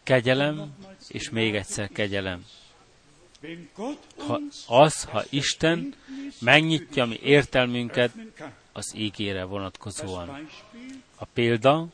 [0.03, 0.75] Kegyelem,
[1.07, 2.45] és még egyszer kegyelem.
[4.27, 5.93] Ha az, ha Isten
[6.39, 8.11] megnyitja mi értelmünket
[8.77, 10.47] az ígére vonatkozóan.
[11.15, 11.87] A példa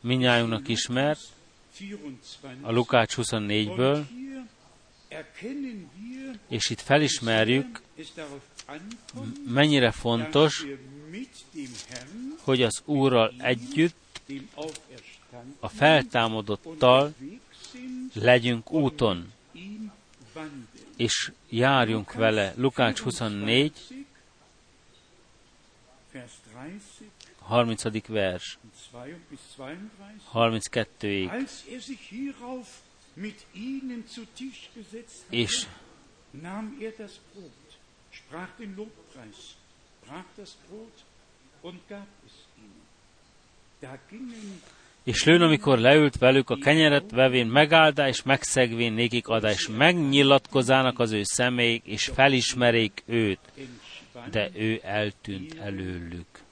[0.00, 1.20] minnyájunknak ismert,
[2.60, 4.04] a Lukács 24-ből,
[6.48, 7.82] és itt felismerjük,
[9.46, 10.66] mennyire fontos,
[12.40, 14.20] hogy az Úrral együtt,
[15.60, 17.14] a feltámadottal
[18.12, 19.32] legyünk úton,
[20.96, 22.54] és járjunk vele.
[22.56, 23.72] Lukács 24,
[27.48, 28.08] 30.
[28.08, 28.58] vers.
[30.32, 31.30] 32-ig.
[35.30, 35.66] És
[36.30, 37.78] nahm er das Brot,
[38.10, 39.54] sprach den Lobpreis,
[40.06, 41.04] brach das Brot
[41.60, 42.82] und gab es ihnen.
[43.80, 44.62] Da gingen
[45.04, 50.98] és lőn, amikor leült velük a kenyeret vevén, megáldá és megszegvén nékik adá, és megnyilatkozának
[50.98, 53.38] az ő személyik, és felismerék őt,
[54.30, 56.43] de ő eltűnt előlük.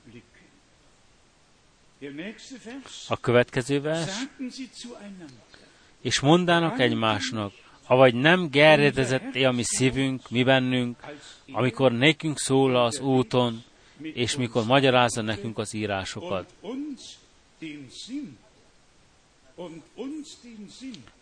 [3.08, 4.10] A következő vers,
[6.00, 7.52] és mondának egymásnak,
[7.86, 10.96] avagy nem gerjedezett a mi szívünk, mi bennünk,
[11.52, 13.64] amikor nekünk szól az úton,
[14.02, 16.54] és mikor magyarázza nekünk az írásokat.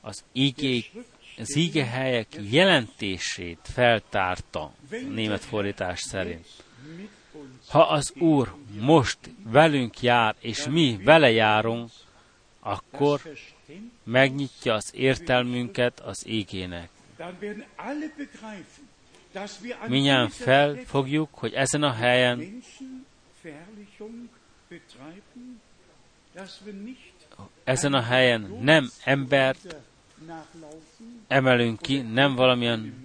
[0.01, 0.91] Az igék,
[1.39, 4.73] az igehelyek jelentését feltárta a
[5.09, 6.47] német fordítás szerint.
[7.69, 11.91] Ha az Úr most velünk jár, és mi vele járunk,
[12.61, 13.21] akkor
[14.03, 16.89] megnyitja az értelmünket az égének.
[19.87, 22.63] Minnyáján felfogjuk, hogy ezen a helyen
[27.65, 29.77] ezen a helyen nem embert
[31.29, 33.05] emelünk ki, nem valamilyen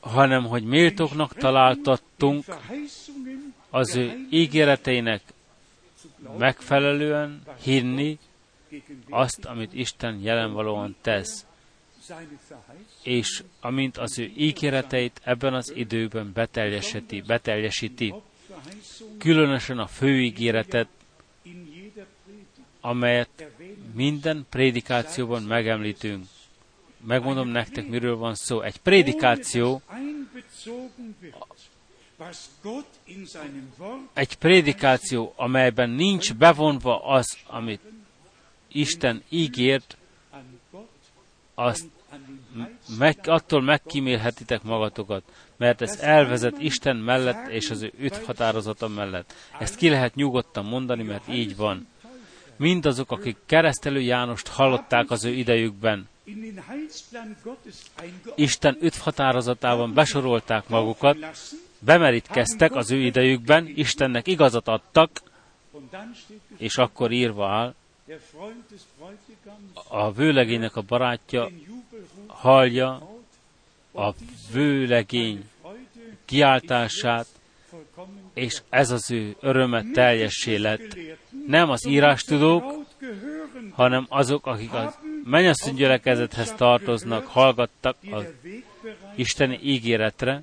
[0.00, 2.44] hanem hogy méltóknak találtattunk
[3.70, 5.22] az ő ígéreteinek
[6.38, 8.18] megfelelően hinni
[9.08, 11.46] azt, amit Isten jelenvalóan tesz.
[13.02, 18.14] És amint az ő ígéreteit ebben az időben beteljesíti, beteljesíti,
[19.18, 20.88] különösen a fő ígéretet,
[22.82, 23.48] amelyet
[23.94, 26.24] minden prédikációban megemlítünk.
[27.06, 28.60] Megmondom nektek, miről van szó.
[28.60, 29.82] Egy prédikáció,
[34.12, 37.80] egy prédikáció, amelyben nincs bevonva az, amit
[38.68, 39.96] Isten ígért,
[41.54, 41.86] azt
[42.98, 45.22] meg, attól megkímélhetitek magatokat,
[45.56, 49.34] mert ez elvezet Isten mellett és az ő határozata mellett.
[49.58, 51.86] Ezt ki lehet nyugodtan mondani, mert így van.
[52.62, 56.08] Mindazok, akik keresztelő Jánost hallották az ő idejükben,
[58.34, 61.16] Isten öt határozatában besorolták magukat,
[61.78, 65.10] bemerítkeztek az ő idejükben, Istennek igazat adtak,
[66.56, 67.74] és akkor írva áll,
[69.88, 71.50] a vőlegénynek a barátja
[72.26, 73.08] hallja
[73.94, 74.12] a
[74.52, 75.48] vőlegény
[76.24, 77.26] kiáltását,
[78.34, 80.96] és ez az ő örömet teljessé lett.
[81.46, 82.64] Nem az írástudók,
[83.70, 84.94] hanem azok, akik a
[85.24, 88.24] mennyasszony gyülekezethez tartoznak, hallgattak az
[89.14, 90.42] Isteni ígéretre,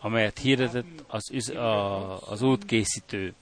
[0.00, 3.34] amelyet hirdetett az, a, az útkészítő,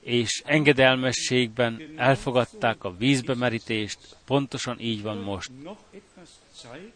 [0.00, 5.50] és engedelmességben elfogadták a vízbemerítést, pontosan így van most.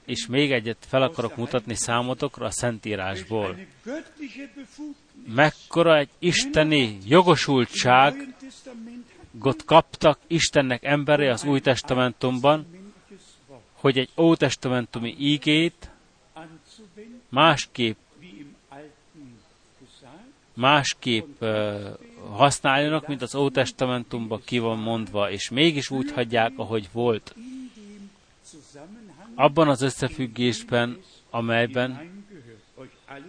[0.05, 3.57] És még egyet fel akarok mutatni számotokra a Szentírásból.
[5.27, 8.35] Mekkora egy isteni jogosultság
[9.65, 12.67] kaptak Istennek embere az Új Testamentumban,
[13.73, 15.91] hogy egy Ótestamentumi ígét
[17.29, 17.97] másképp
[20.55, 21.49] másképp uh,
[22.31, 27.35] használjanak, mint az Ótestamentumban ki van mondva, és mégis úgy hagyják, ahogy volt.
[29.35, 32.25] Abban az összefüggésben, amelyben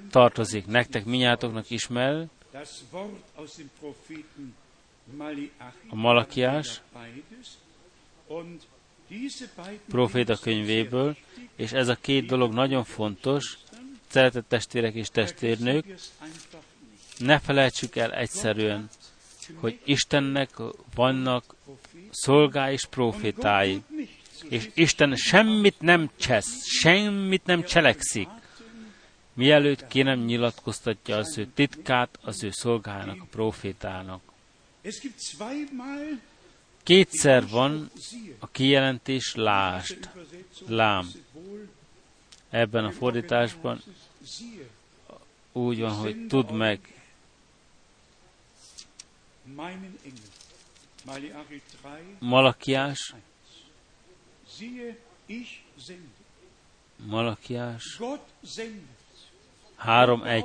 [0.10, 2.28] tartozik nektek, minnyátoknak ismer,
[5.90, 6.82] a Malakiás
[9.88, 11.18] proféta könyvéből,
[11.56, 13.58] és ez a két dolog nagyon fontos,
[14.08, 15.86] szeretett testvérek és testvérnők,
[17.18, 18.90] ne felejtsük el egyszerűen,
[19.56, 20.50] hogy Istennek
[20.96, 21.56] vannak
[22.12, 23.84] szolgái és profétái,
[24.50, 28.28] és Isten semmit nem csesz, semmit nem cselekszik,
[29.34, 34.22] mielőtt ki nem nyilatkoztatja az ő titkát az ő szolgájának, a profétának.
[36.84, 37.92] Kétszer van
[38.40, 40.10] a kijelentés lást,
[40.68, 41.12] lám.
[42.50, 43.82] Ebben a fordításban
[45.52, 46.80] úgy van, hogy tudd meg,
[52.20, 53.14] Malakiás,
[57.06, 58.00] Malakiás
[59.86, 60.44] 3.1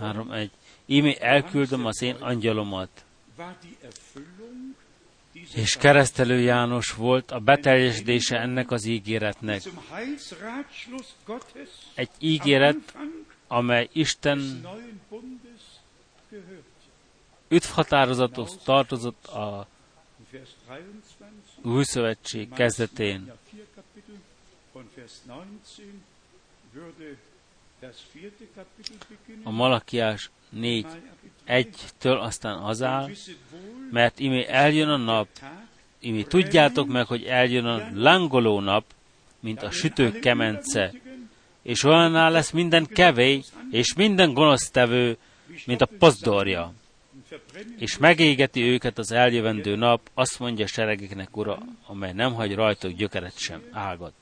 [0.00, 0.50] 3.1
[0.86, 3.04] Íme elküldöm az én angyalomat.
[5.54, 9.62] És keresztelő János volt a beteljesítése ennek az ígéretnek.
[11.94, 12.96] Egy ígéret,
[13.46, 14.66] amely Isten
[17.48, 19.66] üdvhatározatos tartozott a
[21.62, 23.32] új szövetség kezdetén.
[29.42, 30.86] A Malakiás 4
[31.44, 33.10] egytől aztán az áll,
[33.90, 35.28] mert imé eljön a nap,
[35.98, 38.84] imé tudjátok meg, hogy eljön a lángoló nap,
[39.40, 40.92] mint a sütő kemence,
[41.62, 45.16] és olyaná lesz minden kevély, és minden gonosztevő,
[45.66, 46.72] mint a pozdorja.
[47.78, 53.38] És megégeti őket az eljövendő nap, azt mondja seregeknek ura, amely nem hagy rajtuk gyökeret
[53.38, 54.12] sem ágat.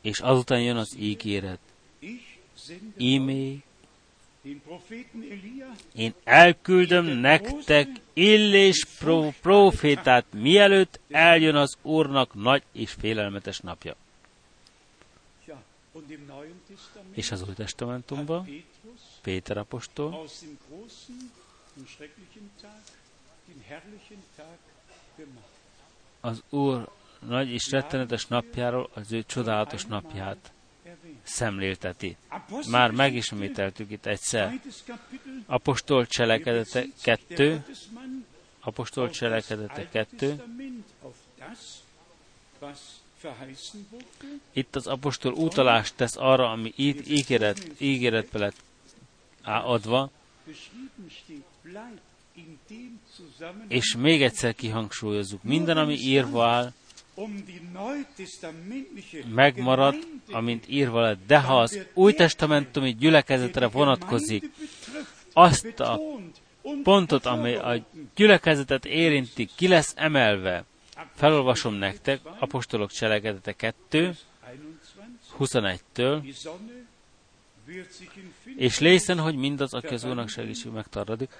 [0.00, 1.58] És azután jön az ígéret.
[2.96, 3.62] Ímé
[5.94, 13.96] Én elküldöm nektek illés pro- profétát, mielőtt eljön az Úrnak nagy és félelmetes napja.
[17.12, 18.64] És az Új Testamentumban
[19.22, 20.26] Péter apostol
[26.20, 26.88] az Úr
[27.18, 30.52] nagy és rettenetes napjáról az ő csodálatos napját
[31.22, 32.16] szemlélteti.
[32.70, 34.60] Már megismételtük itt egyszer.
[35.46, 37.64] Apostol cselekedete 2,
[38.60, 40.42] Apostol cselekedete 2,
[44.52, 48.56] itt az apostol utalást tesz arra, ami itt ígéret, ígéretbe lett
[49.42, 50.10] adva,
[53.68, 56.72] és még egyszer kihangsúlyozzuk, minden, ami írva áll,
[59.34, 59.94] megmarad,
[60.30, 61.18] amint írva lett.
[61.26, 64.50] De ha az új testamentumi gyülekezetre vonatkozik,
[65.32, 66.00] azt a
[66.82, 70.64] pontot, amely a gyülekezetet érinti, ki lesz emelve.
[71.14, 74.16] Felolvasom nektek, apostolok cselekedete 2,
[75.38, 76.34] 21-től,
[78.56, 81.30] és lészen, hogy mindaz, aki az Úrnak segítség megtaradik,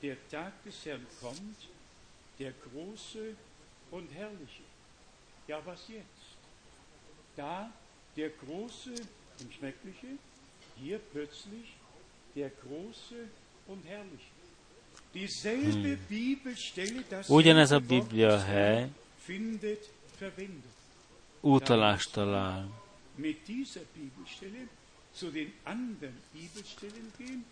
[0.00, 1.68] der Tag des Herrn kommt,
[2.38, 3.34] der große
[3.90, 4.62] und herrliche.
[5.46, 6.36] Ja, was jetzt?
[7.34, 7.70] Da
[8.16, 8.94] der große
[9.40, 10.18] und schreckliche,
[10.76, 11.76] hier plötzlich
[12.34, 13.28] der große
[15.12, 15.98] hmm.
[17.28, 18.88] Ugyanez a Biblia hely
[21.40, 22.68] utalást talál.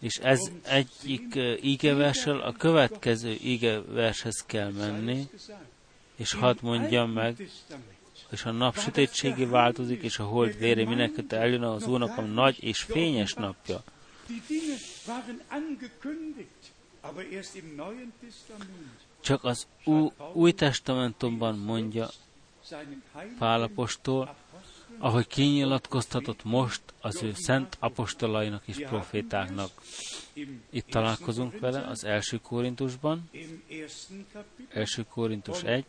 [0.00, 5.28] És ez egyik ígeversel a következő ígevershez kell menni,
[6.16, 7.48] és hadd mondjam meg,
[8.30, 12.64] és a nap sötétségi változik, és a hold vére mindenkit eljön az Úrnak a nagy
[12.64, 13.82] és fényes napja.
[19.20, 19.66] Csak az
[20.32, 22.08] új testamentumban mondja
[23.38, 24.36] Pálapostól,
[24.98, 29.70] ahogy kinyilatkoztatott most az ő szent apostolainak és profétáknak.
[30.70, 33.30] Itt találkozunk vele az első Korintusban,
[34.68, 35.84] első Korintus 1,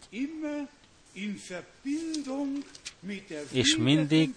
[3.52, 4.34] és mindig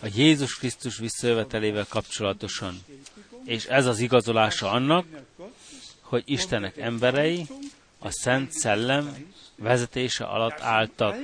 [0.00, 2.78] a Jézus Krisztus visszajövetelével kapcsolatosan.
[3.44, 5.06] És ez az igazolása annak,
[6.00, 7.46] hogy Istenek emberei
[7.98, 11.16] a Szent Szellem vezetése alatt álltak,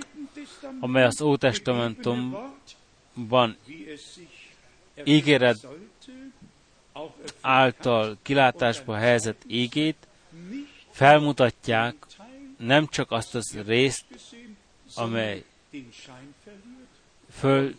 [0.81, 3.57] amely az Ótestamentumban
[5.05, 5.67] ígéret
[7.41, 10.07] által kilátásba helyezett ígét
[10.91, 11.95] felmutatják
[12.57, 14.05] nem csak azt az részt,
[14.95, 15.45] amely
[17.31, 17.77] föld,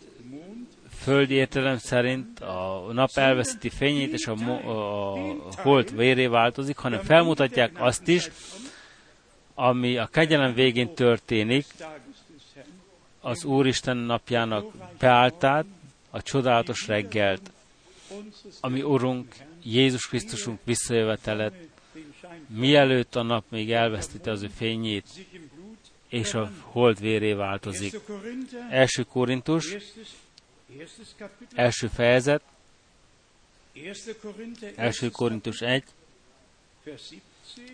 [0.97, 5.18] földi értelem szerint a nap elveszíti fényét, és a, a
[5.57, 8.30] hold véré változik, hanem felmutatják azt is,
[9.53, 11.66] ami a kegyelem végén történik,
[13.22, 15.66] az Úristen napjának beáltát,
[16.09, 17.51] a csodálatos reggelt,
[18.59, 21.53] ami Urunk, Jézus Krisztusunk visszajövetelet,
[22.47, 25.05] mielőtt a nap még elvesztette az ő fényét,
[26.10, 27.99] és a hold véré változik.
[28.70, 29.76] Első Korintus,
[31.56, 32.41] első fejezet,
[34.76, 35.84] első Korintus 1,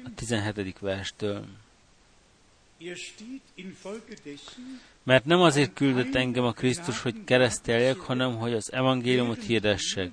[0.04, 0.80] a 17.
[0.80, 1.46] verstől.
[5.04, 10.12] Mert nem azért küldött engem a Krisztus, hogy kereszteljek, hanem hogy az evangéliumot hirdessek.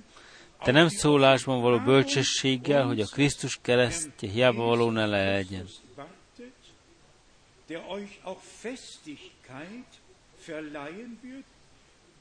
[0.65, 5.67] De nem szólásban való bölcsességgel, hogy a Krisztus keresztje hiába való ne legyen.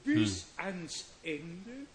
[0.04, 1.86] Hmm.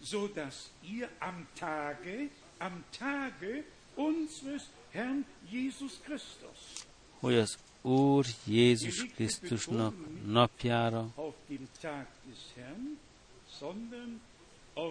[0.00, 3.64] so dass ihr am Tage, am Tage
[3.96, 6.86] unseres Herrn Jesus Christus,
[7.20, 9.94] hogy az Úr Jézus Krisztusnak
[10.26, 11.14] napjára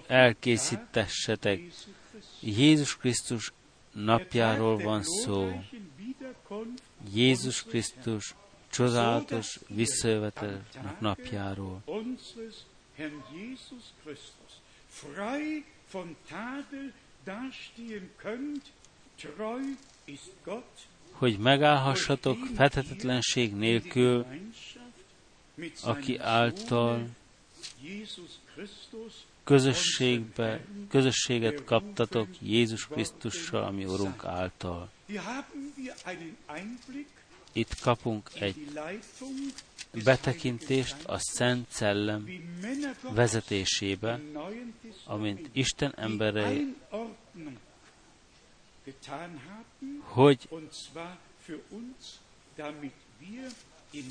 [0.08, 1.62] elkészítessetek.
[2.40, 3.54] Jézus Krisztus
[3.92, 5.62] napjáról van szó.
[7.14, 8.36] Jézus Krisztus
[8.70, 11.84] csodálatos visszajövetelnek napjáról.
[21.12, 24.26] Hogy megállhassatok fethetetlenség nélkül,
[25.84, 27.08] aki által
[29.44, 34.90] közösségbe, közösséget kaptatok Jézus Krisztussal, ami Urunk által.
[37.54, 38.80] Itt kapunk egy
[40.04, 42.30] betekintést a Szent Szellem
[43.02, 44.20] vezetésébe,
[45.06, 46.76] amint Isten emberei,
[50.00, 50.50] hogy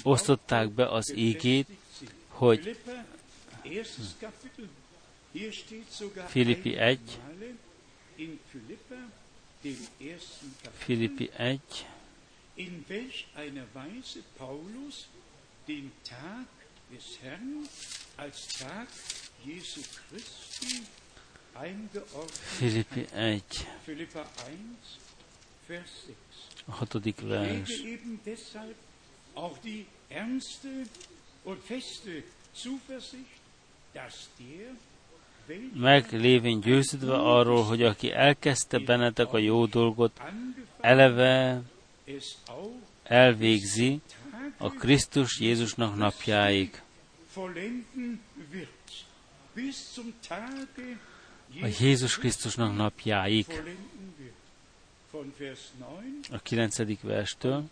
[0.03, 1.69] osztották be az ígét,
[2.29, 2.79] hogy
[6.27, 7.21] Filippi 1,
[10.79, 11.61] Filippi 1,
[12.57, 15.09] in welch einer Weise Paulus
[15.67, 16.47] den Tag
[16.93, 17.69] des Herrn
[18.17, 18.89] als Tag
[19.45, 20.83] Jesu Christi
[21.55, 23.43] eingeordnet Philippi 1.
[23.85, 24.29] Philippa 1,
[25.67, 26.17] Vers 6.
[26.69, 27.71] A hatodik vers.
[27.71, 28.77] eben deshalb
[29.35, 30.87] auch die ernste
[31.45, 32.23] und feste
[32.55, 33.41] Zuversicht,
[33.95, 34.75] dass der
[35.75, 40.21] meg lévén győződve arról, hogy aki elkezdte bennetek a jó dolgot,
[40.81, 41.63] eleve
[43.03, 44.01] elvégzi
[44.57, 46.83] a Krisztus Jézusnak napjáig.
[51.63, 53.47] A Jézus Krisztusnak napjáig.
[56.31, 57.69] A kilencedik verstől.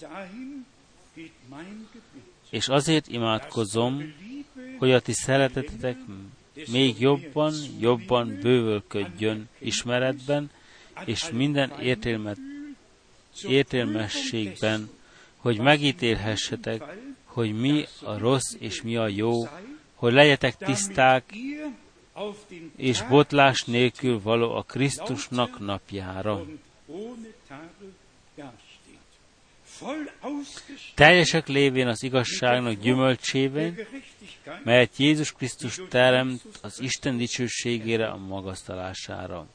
[2.51, 4.15] És azért imádkozom,
[4.79, 5.97] hogy a ti szeretetetek
[6.71, 10.51] még jobban, jobban bővölködjön ismeretben,
[11.05, 12.39] és minden értelmet,
[13.49, 14.91] értelmességben,
[15.37, 16.83] hogy megítélhessetek,
[17.25, 19.49] hogy mi a rossz és mi a jó,
[19.95, 21.35] hogy legyetek tiszták,
[22.77, 26.45] és botlás nélkül való a Krisztusnak napjára.
[30.95, 33.79] Teljesek lévén az igazságnak gyümölcsében,
[34.65, 39.47] melyet Jézus Krisztus teremt az Isten dicsőségére a magasztalására.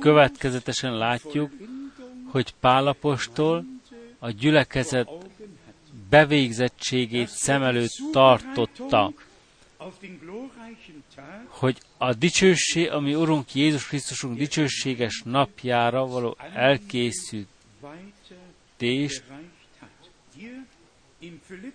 [0.00, 1.52] Következetesen látjuk,
[2.30, 3.64] hogy Pálapostól
[4.18, 5.08] a gyülekezet
[6.08, 9.12] bevégzettségét szem előtt tartotta,
[11.46, 17.46] hogy a dicsőség, ami Urunk Jézus Krisztusunk dicsőséges napjára való elkészültést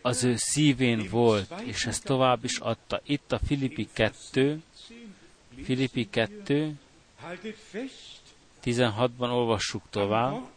[0.01, 3.01] az ő szívén volt, és ezt tovább is adta.
[3.03, 4.62] Itt a Filippi 2,
[5.64, 6.74] Filippi 2,
[8.64, 10.47] 16-ban olvassuk tovább.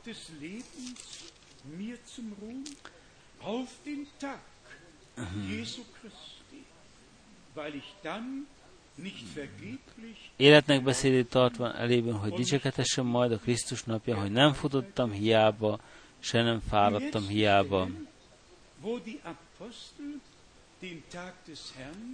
[10.37, 15.81] Életnek beszédét tartva elében, hogy dicseketessem majd a Krisztus napja, hogy nem futottam hiába,
[16.19, 17.89] se nem fáradtam hiába.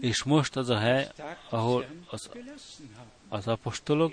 [0.01, 1.09] És most az a hely,
[1.49, 2.31] ahol az,
[3.29, 4.13] az apostolok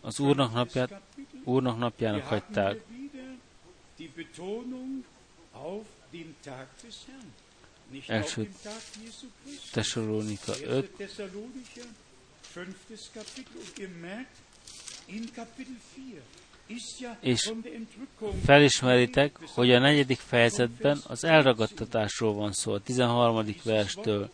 [0.00, 1.00] az Úrnak, napját,
[1.44, 2.80] Úrnak napjának hagyták.
[8.06, 8.50] Első
[9.72, 10.90] Tesalónika 5,
[17.20, 17.52] és
[18.44, 23.54] felismeritek, hogy a negyedik fejezetben az elragadtatásról van szó, a 13.
[23.64, 24.30] verstől.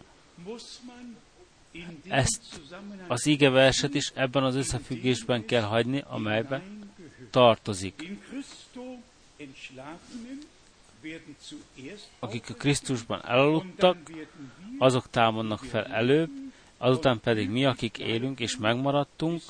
[2.09, 2.61] Ezt
[3.07, 6.91] az ige verset is ebben az összefüggésben kell hagyni, amelyben
[7.31, 8.11] tartozik.
[12.19, 13.97] Akik a Krisztusban elaludtak,
[14.79, 16.31] azok támadnak fel előbb,
[16.79, 19.43] azután pedig mi, akik élünk és megmaradtunk,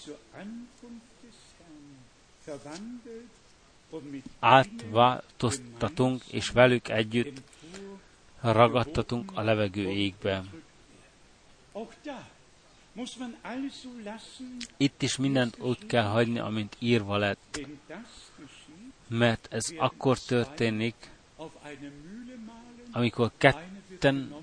[4.39, 7.41] átváltoztatunk, és velük együtt
[8.41, 10.45] ragadtatunk a levegő égbe.
[14.77, 17.61] Itt is mindent úgy kell hagyni, amint írva lett,
[19.09, 20.95] mert ez akkor történik,
[22.93, 24.35] amikor ketten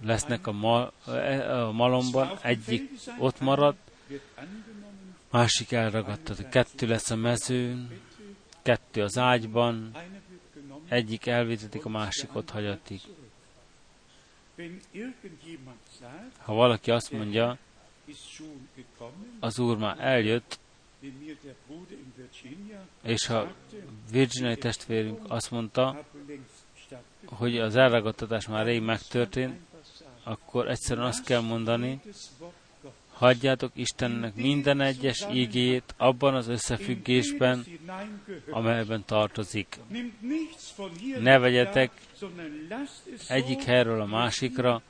[0.00, 0.92] lesznek a, mal,
[1.66, 3.76] a malomban, egyik ott marad,
[5.30, 6.48] másik elragadtat.
[6.48, 8.00] Kettő lesz a mezőn,
[8.62, 9.96] kettő az ágyban,
[10.88, 13.02] egyik elvitetik, a másik ott hagyatik.
[16.38, 17.58] Ha valaki azt mondja,
[19.40, 20.58] az Úr már eljött,
[23.02, 23.52] és ha
[24.10, 26.04] Virginiai testvérünk azt mondta,
[27.24, 29.60] hogy az elragadtatás már rég megtörtént,
[30.22, 32.00] akkor egyszerűen azt kell mondani,
[33.12, 37.64] hagyjátok Istennek minden egyes ígét abban az összefüggésben,
[38.50, 39.78] amelyben tartozik.
[41.20, 41.90] Ne vegyetek
[43.28, 44.82] egyik helyről a másikra,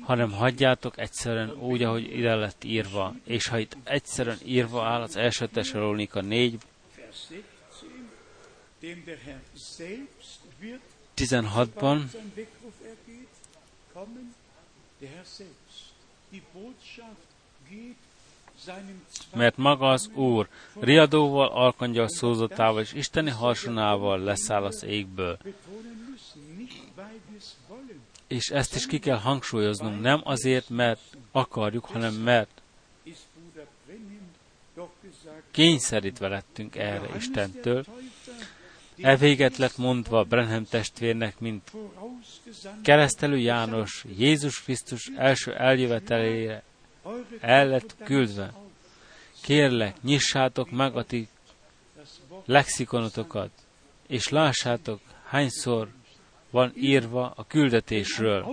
[0.00, 3.14] hanem hagyjátok egyszerűen úgy, ahogy ide lett írva.
[3.24, 6.58] És ha itt egyszerűen írva áll az első Tesalónika 4,
[11.16, 12.00] 16-ban,
[19.34, 20.48] mert maga az Úr
[20.80, 25.38] riadóval, alkangyal szózatával és isteni harsonával leszáll az égből.
[28.26, 31.00] És ezt is ki kell hangsúlyoznunk, nem azért, mert
[31.32, 32.62] akarjuk, hanem mert
[35.50, 37.84] kényszerítve lettünk erre Istentől.
[39.00, 41.72] E véget lett mondva Brenhem testvérnek, mint
[42.82, 46.62] keresztelő János Jézus Krisztus első eljövetelére
[47.40, 48.52] el lett küldve.
[49.40, 51.28] Kérlek, nyissátok meg a ti
[52.44, 53.50] lexikonotokat,
[54.06, 55.88] és lássátok, hányszor
[56.56, 58.46] van írva a küldetésről.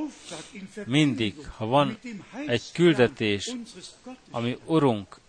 [0.85, 1.97] Mindig, ha van
[2.45, 3.55] egy küldetés,
[4.31, 5.19] ami Urunk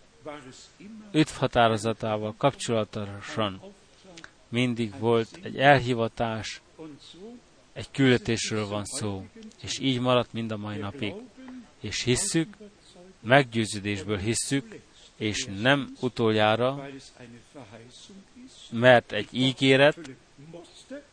[1.11, 3.61] üdvhatározatával kapcsolatosan
[4.49, 6.61] mindig volt egy elhivatás,
[7.73, 9.25] egy küldetésről van szó,
[9.61, 11.13] és így maradt mind a mai napig.
[11.79, 12.57] És hisszük,
[13.19, 14.79] meggyőződésből hisszük,
[15.17, 16.89] és nem utoljára,
[18.69, 19.97] mert egy ígéret,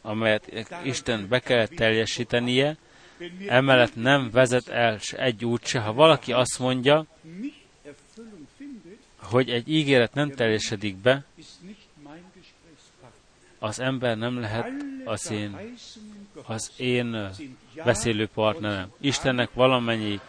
[0.03, 0.53] amelyet
[0.83, 2.77] Isten be kell teljesítenie,
[3.47, 5.79] emellett nem vezet el egy út se.
[5.79, 7.07] Ha valaki azt mondja,
[9.17, 11.25] hogy egy ígéret nem teljesedik be,
[13.59, 14.71] az ember nem lehet
[15.05, 15.77] az én,
[16.47, 17.31] az én
[17.85, 18.93] beszélő partnerem.
[19.01, 20.21] Istennek valamennyi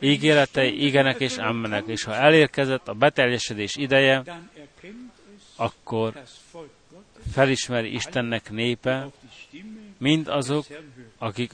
[0.00, 4.22] ígéretei igenek és ammenek, és ha elérkezett a beteljesedés ideje,
[5.56, 6.22] akkor
[7.32, 9.10] felismeri Istennek népe,
[9.98, 10.66] mind azok,
[11.18, 11.52] akik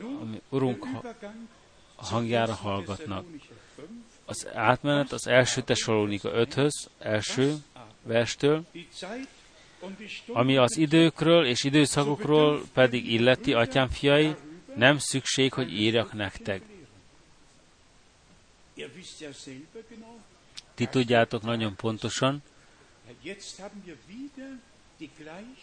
[0.48, 0.86] Urunk
[1.96, 3.24] hangjára hallgatnak.
[4.24, 7.54] Az átmenet az első Tesalónika 5-höz, első
[8.02, 8.64] verstől,
[10.32, 14.34] ami az időkről és időszakokról pedig illeti, atyám fiai,
[14.74, 16.62] nem szükség, hogy írjak nektek.
[20.74, 22.42] Ti tudjátok nagyon pontosan,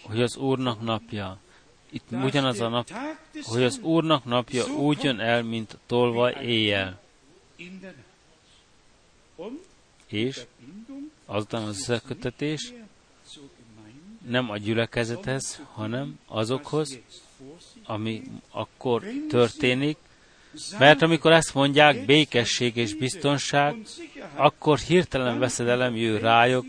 [0.01, 1.39] hogy az Úrnak napja,
[1.89, 2.89] itt ugyanaz a nap,
[3.43, 7.01] hogy az Úrnak napja úgy jön el, mint tolva éjjel.
[10.07, 10.41] És
[11.25, 12.73] azután az összekötetés
[14.27, 16.99] nem a gyülekezethez, hanem azokhoz,
[17.83, 19.97] ami akkor történik,
[20.77, 23.75] mert amikor ezt mondják, békesség és biztonság,
[24.35, 26.65] akkor hirtelen veszedelem jön rájuk,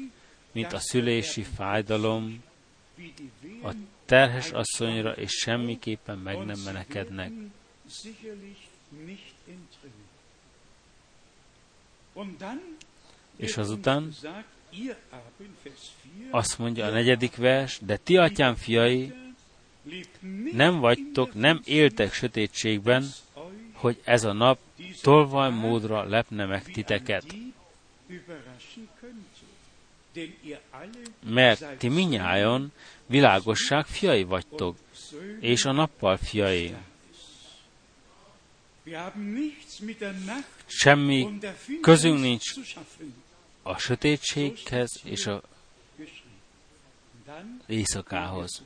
[0.52, 2.44] mint a szülési fájdalom,
[3.62, 3.72] a
[4.04, 7.32] terhes asszonyra, és semmiképpen meg nem menekednek.
[13.36, 14.14] És azután
[16.30, 19.12] azt mondja a negyedik vers, de ti atyám fiai,
[20.52, 23.04] nem vagytok, nem éltek sötétségben,
[23.72, 24.58] hogy ez a nap
[25.02, 27.24] tolvaj módra lepne meg titeket.
[31.24, 32.72] Mert ti minnyájon
[33.06, 34.76] világosság fiai vagytok,
[35.40, 36.74] és a nappal fiai.
[40.66, 41.38] Semmi
[41.80, 42.44] közünk nincs
[43.62, 45.42] a sötétséghez és a
[47.66, 48.62] éjszakához.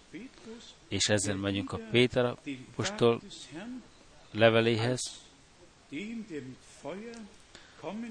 [0.88, 3.20] És ezzel megyünk a Péter apostol
[4.30, 5.00] leveléhez,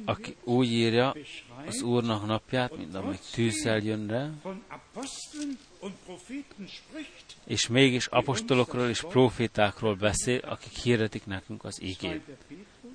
[0.06, 1.16] aki úgy írja
[1.66, 4.30] az Úrnak napját, mint amelyik tűzzel jön rá,
[7.44, 12.22] és mégis apostolokról és profétákról beszél, akik hirdetik nekünk az ígét.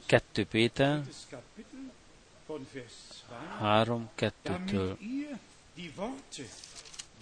[0.07, 1.03] 2 Péter
[3.59, 4.97] 3, 2-től.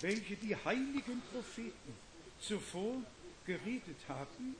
[0.02, 1.94] welche die heiligen Propheten
[2.40, 3.02] zuvor
[3.46, 4.56] geredet haben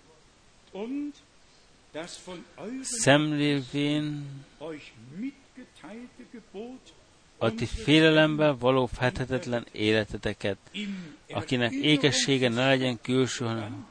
[0.73, 1.15] und
[2.83, 4.27] szemlélvén
[7.39, 10.57] a ti félelemben való fethetetlen életeteket,
[11.31, 13.87] akinek ékessége ne legyen külső, hanem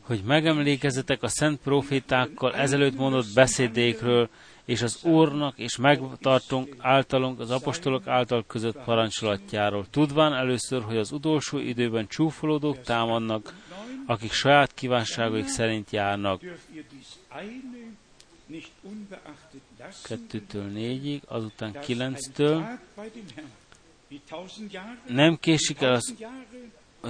[0.00, 4.28] hogy megemlékezetek a szent profétákkal ezelőtt mondott beszédékről,
[4.68, 9.86] és az Úrnak és megtartunk általunk az apostolok által között parancsolatjáról.
[9.90, 13.54] Tudván először, hogy az utolsó időben csúfolódók támadnak,
[14.06, 16.40] akik saját kívánságaik szerint járnak.
[20.02, 22.66] Kettőtől négyig, azután kilenctől.
[25.06, 26.14] Nem késik el az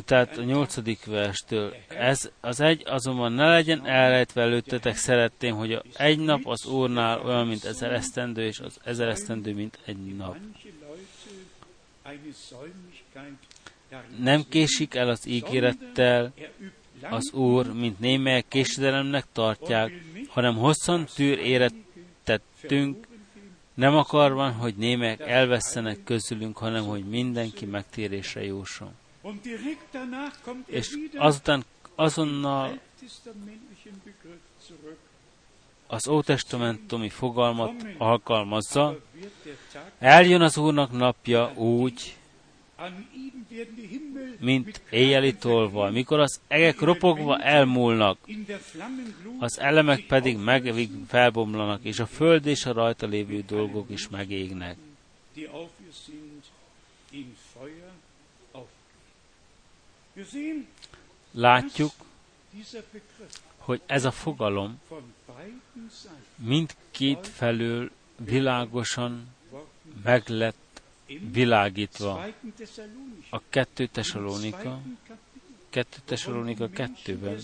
[0.05, 1.75] tehát a nyolcadik verstől.
[1.89, 7.47] Ez az egy azonban ne legyen elrejtve előttetek, szeretném, hogy egy nap az Úrnál olyan,
[7.47, 10.37] mint ezer esztendő, és az ezer esztendő, mint egy nap.
[14.19, 16.33] Nem késik el az ígérettel
[17.11, 19.93] az Úr, mint némelyek késedelemnek tartják,
[20.29, 23.07] hanem hosszan tűr érettettünk,
[23.75, 28.95] nem akarvan, hogy némelyek elvesztenek közülünk, hanem hogy mindenki megtérésre jusson.
[30.67, 31.65] És azután
[31.95, 32.79] azonnal
[35.87, 38.99] az ótestamentumi fogalmat alkalmazza,
[39.99, 42.17] eljön az Úrnak napja úgy,
[44.39, 48.19] mint éjjeli tolva, mikor az egek ropogva elmúlnak,
[49.39, 50.75] az elemek pedig meg
[51.09, 54.77] felbomlanak, és a föld és a rajta lévő dolgok is megégnek.
[61.31, 61.93] Látjuk,
[63.57, 64.81] hogy ez a fogalom
[66.37, 69.29] mindkét felől világosan
[70.03, 70.81] meg lett
[71.31, 72.27] világítva.
[73.31, 74.81] A kettő Tesalónika,
[75.71, 77.39] kettő Tesalónika kettőben.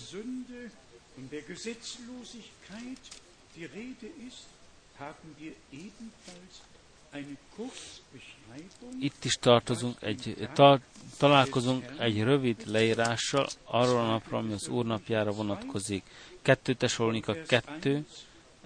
[8.99, 10.79] Itt is tartozunk egy, ta,
[11.17, 16.03] találkozunk egy rövid leírással arról a napról, ami az Úrnapjára vonatkozik.
[16.41, 18.05] 2 Tesalonika 2,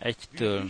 [0.01, 0.69] 1-től.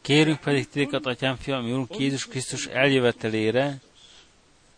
[0.00, 3.80] Kérünk pedig titeket, Atyám, Fiam, Úrunk Jézus Krisztus eljövetelére,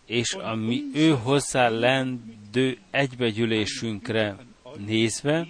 [0.06, 4.36] és a mi ő hozzá lendő egybegyűlésünkre
[4.76, 5.46] nézve,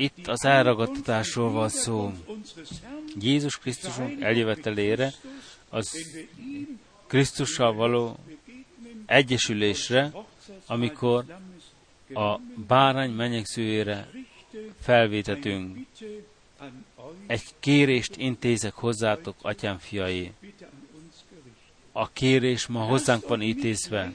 [0.00, 2.12] itt az elragadtatásról van szó.
[3.20, 5.12] Jézus Krisztusunk eljövetelére,
[5.68, 5.88] az
[7.06, 8.16] Krisztussal való
[9.06, 10.12] egyesülésre,
[10.66, 11.24] amikor
[12.14, 14.10] a bárány menyegzőjére
[14.80, 15.86] felvétetünk.
[17.26, 20.32] Egy kérést intézek hozzátok, atyám fiai.
[21.92, 24.12] A kérés ma hozzánk van intézve.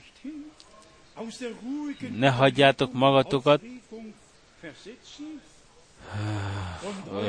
[2.17, 3.61] Ne hagyjátok magatokat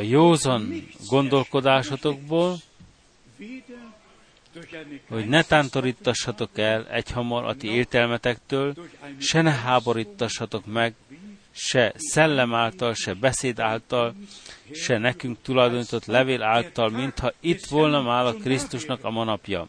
[0.03, 2.57] józan gondolkodásotokból,
[5.09, 8.75] hogy ne tántorítassatok el egyhamar a ti értelmetektől,
[9.19, 10.95] se ne háborítassatok meg,
[11.51, 14.15] se szellem által, se beszéd által,
[14.73, 19.69] se nekünk tulajdonított levél által, mintha itt volna már a Krisztusnak a manapja.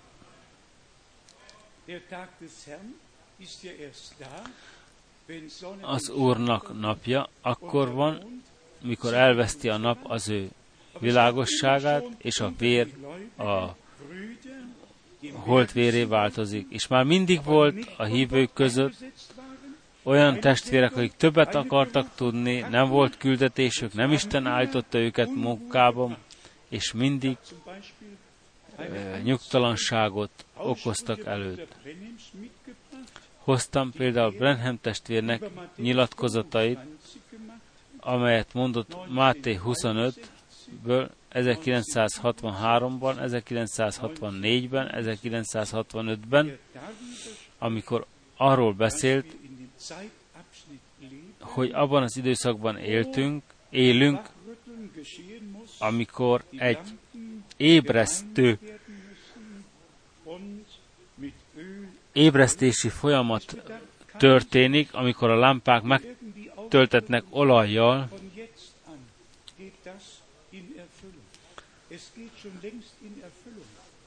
[5.82, 8.44] Az Úrnak napja akkor van,
[8.82, 10.50] mikor elveszti a nap az ő
[11.00, 12.88] világosságát, és a vér
[13.38, 13.76] a
[15.34, 16.66] holt véré változik.
[16.70, 18.96] És már mindig volt a hívők között
[20.04, 26.18] olyan testvérek, akik többet akartak tudni, nem volt küldetésük, nem Isten állította őket munkában,
[26.70, 27.38] és mindig
[28.78, 31.76] e, nyugtalanságot okoztak előtt.
[33.38, 35.44] Hoztam például Brenham testvérnek
[35.76, 36.80] nyilatkozatait,
[38.08, 46.58] amelyet mondott Máté 25-ből 1963-ban, 1964-ben, 1965-ben,
[47.58, 48.06] amikor
[48.38, 49.36] arról beszélt,
[51.40, 54.30] hogy abban az időszakban éltünk, élünk,
[55.80, 56.80] amikor egy
[57.58, 58.60] ébresztő
[62.12, 63.74] ébresztési folyamat
[64.18, 66.17] történik, amikor a lámpák meg
[66.70, 68.10] töltetnek olajjal,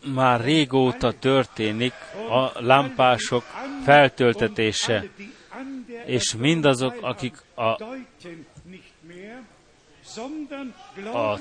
[0.05, 1.93] már régóta történik
[2.31, 3.45] a lámpások
[3.85, 5.05] feltöltetése,
[6.05, 7.63] és mindazok, akik a,
[11.19, 11.39] a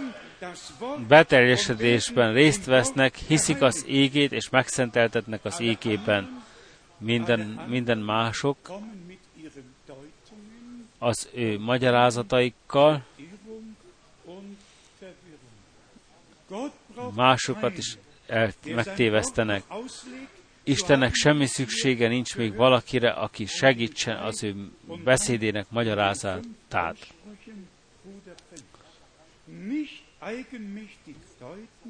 [1.07, 6.43] beteljesedésben részt vesznek, hiszik az égét, és megszenteltetnek az égében.
[6.97, 8.57] Minden, minden mások
[10.99, 13.05] az ő magyarázataikkal,
[17.15, 17.97] másokat is
[18.27, 19.63] el, megtévesztenek.
[20.63, 24.71] Istennek semmi szüksége nincs még valakire, aki segítsen az ő
[25.03, 27.13] beszédének magyarázatát.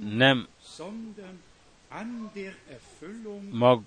[0.10, 0.47] Nem
[3.49, 3.82] mag,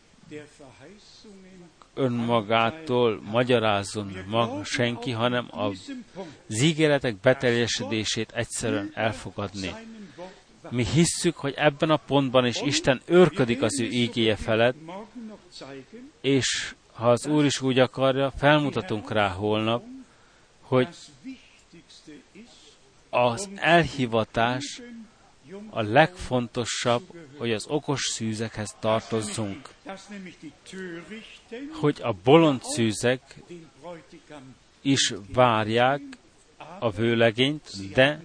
[1.94, 5.70] önmagától magyarázzon mag senki, hanem a
[6.48, 9.74] ígéretek beteljesedését egyszerűen elfogadni.
[10.70, 14.76] Mi hisszük, hogy ebben a pontban is Isten őrködik az ő ígéje felett,
[16.20, 19.84] és ha az Úr is úgy akarja, felmutatunk rá holnap,
[20.60, 20.88] hogy
[23.10, 24.82] az elhivatás
[25.70, 27.02] a legfontosabb,
[27.38, 29.71] hogy az okos szűzekhez tartozzunk.
[31.72, 33.36] Hogy a bolond szűzek
[34.80, 36.00] is várják
[36.78, 38.22] a vőlegényt, de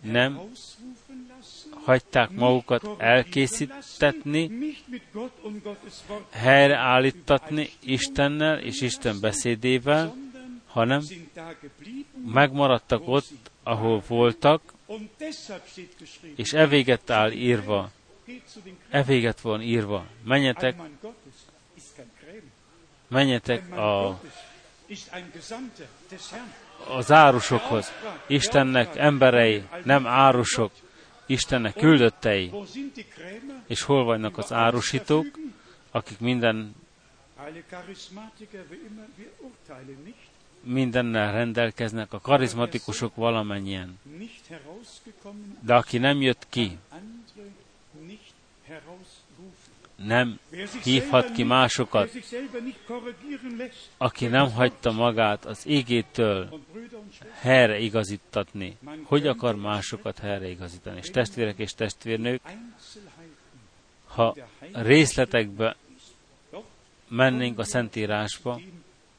[0.00, 0.40] nem
[1.84, 4.50] hagyták magukat elkészítetni,
[6.30, 10.14] helyreállítatni Istennel és Isten beszédével,
[10.66, 11.02] hanem
[12.26, 14.74] megmaradtak ott, ahol voltak,
[16.36, 17.90] és evéget áll írva,
[18.90, 20.76] evéget van írva, menjetek,
[23.08, 24.20] menjetek a,
[26.88, 27.92] az árusokhoz.
[28.26, 30.72] Istennek emberei, nem árusok,
[31.26, 32.52] Istennek küldöttei.
[33.66, 35.26] És hol vannak az árusítók,
[35.90, 36.74] akik minden
[40.66, 43.98] mindennel rendelkeznek, a karizmatikusok valamennyien.
[45.60, 46.78] De aki nem jött ki,
[49.96, 50.38] nem
[50.82, 52.10] hívhat ki másokat,
[53.96, 56.60] aki nem hagyta magát az égétől
[57.32, 58.76] helyre igazítatni.
[59.02, 60.98] Hogy akar másokat helyre igazítani?
[60.98, 62.40] És testvérek és testvérnők,
[64.06, 64.36] ha
[64.72, 65.76] részletekbe
[67.08, 68.60] mennénk a Szentírásba,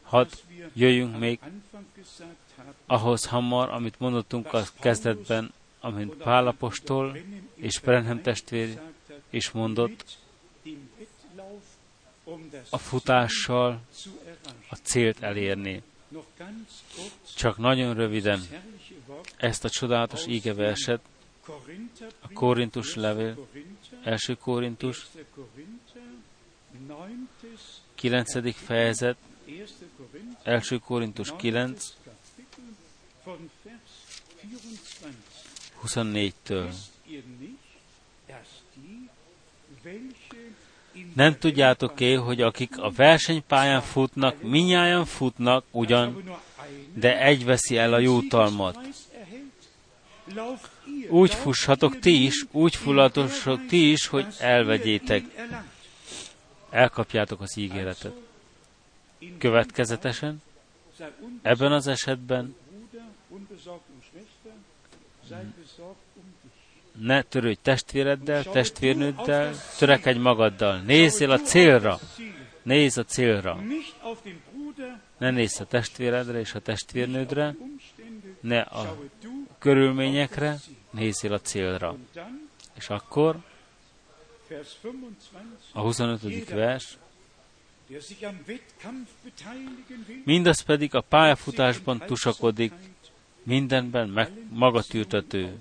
[0.03, 0.27] hadd
[0.73, 1.39] jöjjünk még
[2.85, 7.17] ahhoz hamar, amit mondottunk a kezdetben, amint Pálapostól
[7.55, 8.79] és Brenhem testvér
[9.29, 10.17] is mondott,
[12.69, 13.81] a futással
[14.69, 15.83] a célt elérni.
[17.35, 18.47] Csak nagyon röviden
[19.37, 21.01] ezt a csodálatos ígeverset,
[22.19, 23.47] a Korintus levél,
[24.03, 25.07] első Korintus,
[27.95, 28.55] 9.
[28.55, 29.17] fejezet,
[30.43, 31.95] első Korintus 9,
[35.85, 36.73] 24-től.
[41.15, 46.23] Nem tudjátok-é, hogy akik a versenypályán futnak, minnyáján futnak ugyan,
[46.93, 48.79] de egy veszi el a jutalmat.
[51.09, 55.23] Úgy fussatok ti is, úgy fullatosok ti is, hogy elvegyétek.
[56.69, 58.13] Elkapjátok az ígéretet.
[59.37, 60.41] Következetesen,
[61.41, 62.55] ebben az esetben
[66.99, 70.79] ne törődj testvéreddel, testvérnőddel, törekedj magaddal.
[70.79, 71.99] Nézzél a célra.
[72.63, 73.59] Nézz a célra.
[75.17, 77.55] Ne nézz a testvéredre és a testvérnődre,
[78.39, 78.97] ne a
[79.59, 80.57] körülményekre,
[80.89, 81.95] nézzél a célra.
[82.73, 83.39] És akkor
[85.73, 86.49] a 25.
[86.49, 86.97] vers,
[90.23, 92.73] mindaz pedig a pályafutásban tusakodik,
[93.43, 95.59] mindenben meg magatűrtető,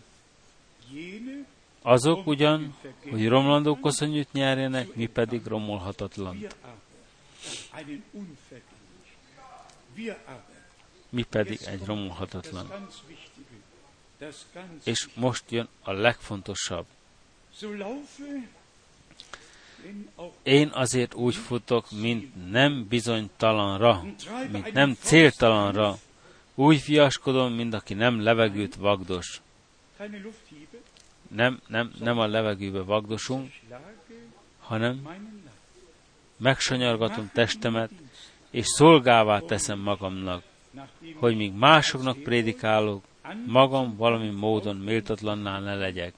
[1.86, 2.76] azok ugyan,
[3.10, 6.46] hogy romlandó koszonyút nyerjenek, mi pedig romolhatatlan.
[11.08, 12.88] Mi pedig egy romolhatatlan.
[14.84, 16.86] És most jön a legfontosabb.
[20.42, 24.04] Én azért úgy futok, mint nem bizonytalanra,
[24.50, 25.98] mint nem céltalanra.
[26.54, 29.40] Úgy fiaskodom, mint aki nem levegőt vagdos
[31.28, 33.52] nem, nem, nem a levegőbe vagdosunk,
[34.58, 35.08] hanem
[36.36, 37.90] megsanyargatom testemet,
[38.50, 40.42] és szolgává teszem magamnak,
[41.14, 43.04] hogy míg másoknak prédikálok,
[43.46, 46.14] magam valami módon méltatlanná ne legyek.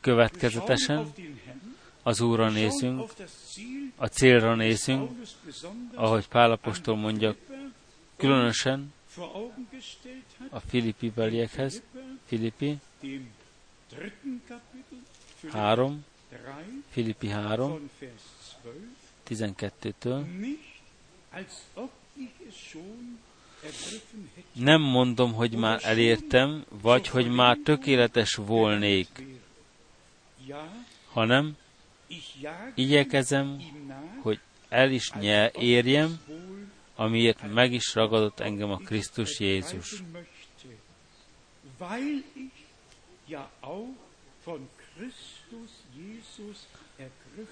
[0.00, 1.12] Következetesen
[2.06, 3.12] az Úrra nézünk,
[3.96, 5.10] a célra nézünk,
[5.94, 7.34] ahogy Pálapostól mondja,
[8.16, 8.92] különösen
[10.50, 11.82] a Filippi beliekhez,
[12.26, 12.78] Filippi
[15.50, 16.04] 3,
[16.90, 17.90] Filippi 3,
[19.28, 20.24] 12-től.
[24.52, 29.08] Nem mondom, hogy már elértem, vagy hogy már tökéletes volnék,
[31.12, 31.56] hanem
[32.74, 33.62] igyekezem,
[34.22, 36.20] hogy el is nyer, érjem,
[36.94, 40.02] amiért meg is ragadott engem a Krisztus Jézus.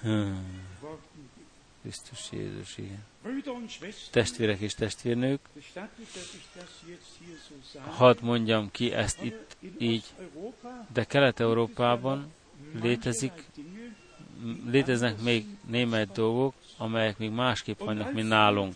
[0.00, 0.70] Hmm.
[1.82, 3.04] Krisztus Jézus, igen.
[4.10, 5.40] Testvérek és testvérnők,
[7.84, 10.04] hadd mondjam ki ezt itt így,
[10.92, 12.32] de Kelet-Európában
[12.80, 13.32] létezik,
[14.70, 18.74] léteznek még német dolgok, amelyek még másképp vannak, mint nálunk.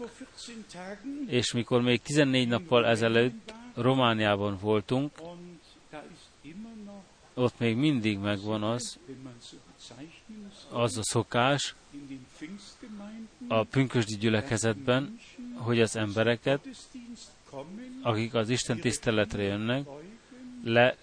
[1.26, 5.10] És mikor még 14 nappal ezelőtt Romániában voltunk,
[7.34, 8.98] ott még mindig megvan az,
[10.70, 11.74] az a szokás
[13.48, 15.20] a pünkösdi gyülekezetben,
[15.54, 16.68] hogy az embereket,
[18.02, 19.86] akik az Isten tiszteletre jönnek,
[20.64, 20.96] le,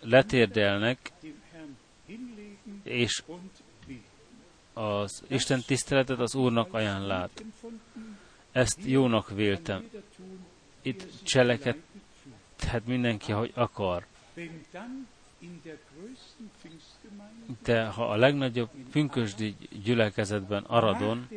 [0.00, 1.12] letérdelnek,
[2.82, 3.22] és
[4.80, 7.44] az Isten tiszteletet az Úrnak ajánlát.
[8.52, 9.90] Ezt jónak véltem.
[10.82, 14.06] Itt cselekedhet mindenki, hogy akar.
[17.62, 21.28] De ha a legnagyobb pünkösdi gyülekezetben Aradon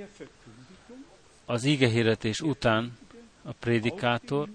[1.45, 2.97] az ígehirdetés után
[3.41, 4.53] a prédikátornak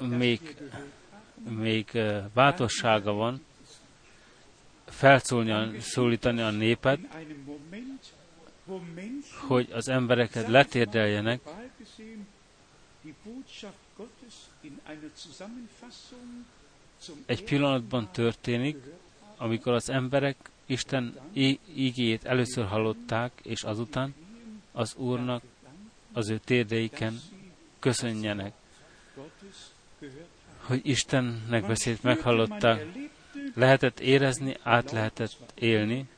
[0.00, 0.56] még,
[1.48, 1.98] még
[2.34, 3.44] bátorsága van
[4.84, 6.98] felszólni, szólítani a népet,
[9.48, 11.40] hogy az embereket letérdeljenek,
[17.26, 18.76] egy pillanatban történik,
[19.36, 20.36] amikor az emberek
[20.66, 21.18] Isten
[21.74, 24.14] ígéjét először hallották, és azután
[24.72, 25.42] az Úrnak
[26.12, 27.20] az ő térdeiken
[27.78, 28.52] köszönjenek,
[30.60, 32.86] hogy Istennek beszélt meghallották,
[33.54, 36.08] lehetett érezni, át lehetett élni,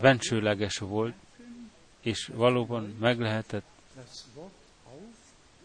[0.00, 1.14] bensőleges volt,
[2.00, 3.64] és valóban meg lehetett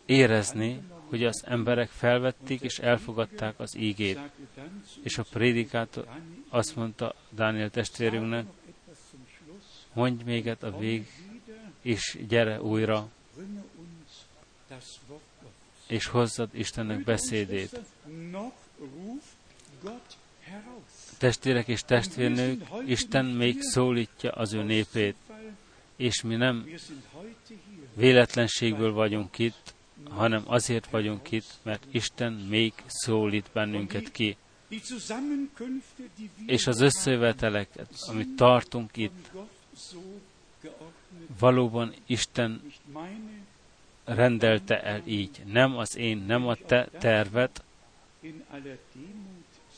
[0.05, 4.19] érezni, hogy az emberek felvették és elfogadták az ígét.
[5.03, 6.07] És a prédikátor
[6.49, 8.45] azt mondta Dániel testvérünknek,
[9.93, 11.07] mondj még a vég,
[11.81, 13.09] és gyere újra,
[15.91, 17.79] és hozzad Istennek beszédét.
[21.17, 25.15] Testvérek és testvérnők, Isten még szólítja az ő népét,
[25.95, 26.69] és mi nem
[27.93, 29.73] véletlenségből vagyunk itt,
[30.09, 34.37] hanem azért vagyunk itt, mert Isten még szólít bennünket ki.
[36.45, 39.31] És az összeveteleket, amit tartunk itt,
[41.39, 42.61] valóban Isten
[44.03, 45.41] rendelte el így.
[45.45, 47.63] Nem az én, nem a te tervet,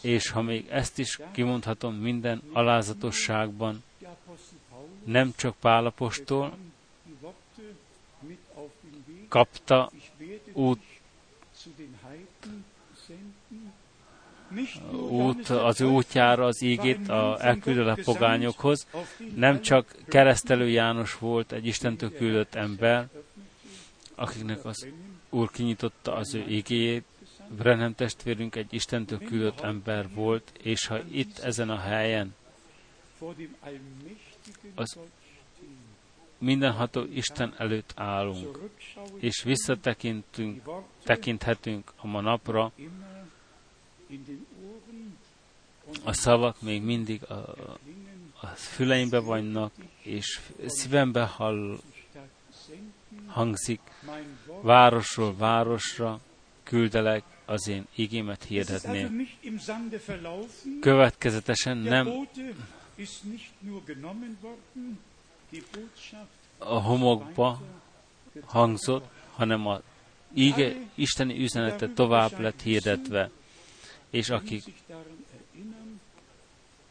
[0.02, 3.84] és ha még ezt is kimondhatom minden alázatosságban,
[5.04, 6.58] nem csak Pálapostól
[9.28, 9.91] kapta
[10.54, 10.82] út,
[14.91, 18.88] út, az útjára az ígét a elküldött pogányokhoz.
[19.36, 23.08] Nem csak keresztelő János volt egy Istentől küldött ember,
[24.15, 24.88] akiknek az
[25.30, 27.03] Úr kinyitotta az ő ígéjét,
[27.57, 32.35] Brenham testvérünk egy Istentől küldött ember volt, és ha itt ezen a helyen
[34.76, 34.98] az
[36.38, 38.60] mindenható Isten előtt állunk,
[39.19, 40.69] és visszatekintünk,
[41.03, 42.72] tekinthetünk a ma napra,
[46.03, 47.34] a szavak még mindig a,
[48.41, 51.80] a füleimbe vannak, és szívembe hall,
[53.34, 53.80] hangzik,
[54.61, 56.19] városról városra
[56.64, 59.27] küldelek az én igémet hirdetni.
[60.81, 62.27] Következetesen nem
[66.57, 67.61] a homokba
[68.45, 69.05] hangzott,
[69.35, 69.81] hanem a
[70.34, 73.30] íge, isteni üzenete tovább lett hirdetve.
[74.10, 74.64] És akik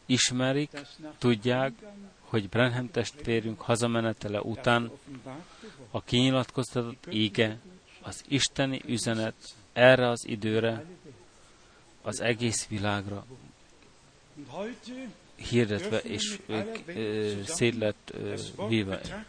[0.07, 0.71] ismerik,
[1.19, 1.73] tudják,
[2.33, 4.91] hogy Brenham testvérünk hazamenetele után
[5.91, 7.59] a kinyilatkoztatott íge,
[8.01, 9.35] az isteni üzenet
[9.73, 10.85] erre az időre,
[12.03, 13.27] az egész világra
[15.35, 16.39] hirdetve és
[17.45, 18.15] szét lett
[18.69, 19.27] véve.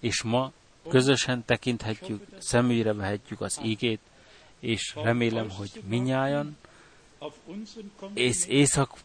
[0.00, 0.52] És ma
[0.88, 4.00] közösen tekinthetjük, szemügyre vehetjük az ígét,
[4.58, 6.56] és remélem, hogy minnyájan,
[8.14, 8.98] és észak,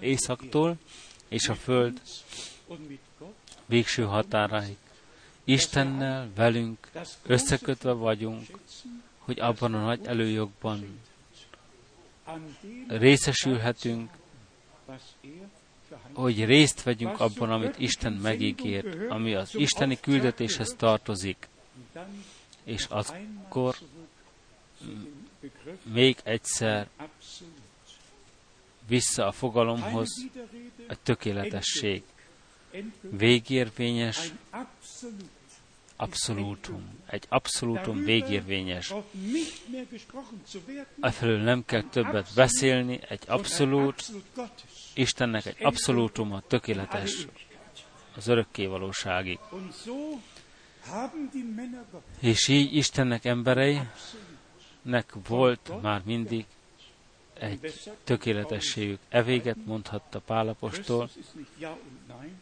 [0.00, 0.76] északtól
[1.28, 2.00] és a föld
[3.66, 4.76] végső határáig
[5.44, 6.90] Istennel, velünk
[7.26, 8.46] összekötve vagyunk,
[9.18, 11.00] hogy abban a nagy előjogban
[12.88, 14.10] részesülhetünk,
[16.12, 21.48] hogy részt vegyünk abban, amit Isten megígért, ami az isteni küldetéshez tartozik.
[22.64, 23.76] És akkor
[25.82, 26.88] még egyszer
[28.92, 30.08] vissza a fogalomhoz
[30.88, 32.02] a tökéletesség.
[33.00, 34.32] Végérvényes
[35.96, 36.82] abszolútum.
[37.06, 38.94] Egy abszolútum végérvényes.
[41.00, 44.02] Efelől nem kell többet beszélni, egy abszolút,
[44.94, 47.26] Istennek egy abszolútum a tökéletes,
[48.16, 49.38] az örökké valóságig.
[52.20, 53.88] És így Istennek embereinek
[55.28, 56.46] volt már mindig
[57.42, 57.72] egy
[58.04, 58.98] tökéletességük.
[59.08, 61.10] Evéget mondhatta Pálapostól,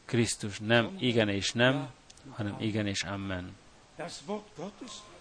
[0.04, 1.90] Krisztus nem igen és nem,
[2.30, 3.56] hanem igen és amen.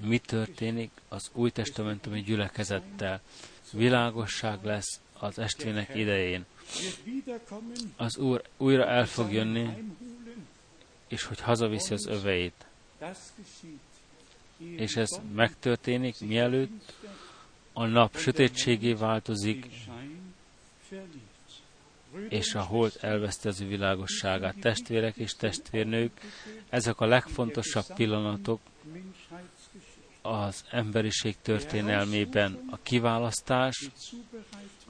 [0.00, 3.20] mi történik az új testamentumi gyülekezettel.
[3.72, 6.44] Világosság lesz az estvének idején.
[7.96, 9.68] Az Úr újra el fog jönni,
[11.12, 12.66] és hogy hazaviszi az öveit.
[14.76, 16.92] És ez megtörténik, mielőtt
[17.72, 19.66] a nap sötétségé változik,
[22.28, 24.56] és a hold elveszti az világosságát.
[24.60, 26.20] Testvérek és testvérnők,
[26.68, 28.60] ezek a legfontosabb pillanatok
[30.22, 32.68] az emberiség történelmében.
[32.70, 33.90] A kiválasztás,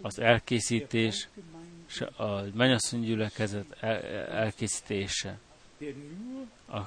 [0.01, 1.29] az elkészítés,
[1.89, 3.83] és a mennyasszony gyülekezet
[4.31, 5.39] elkészítése.
[6.69, 6.79] A,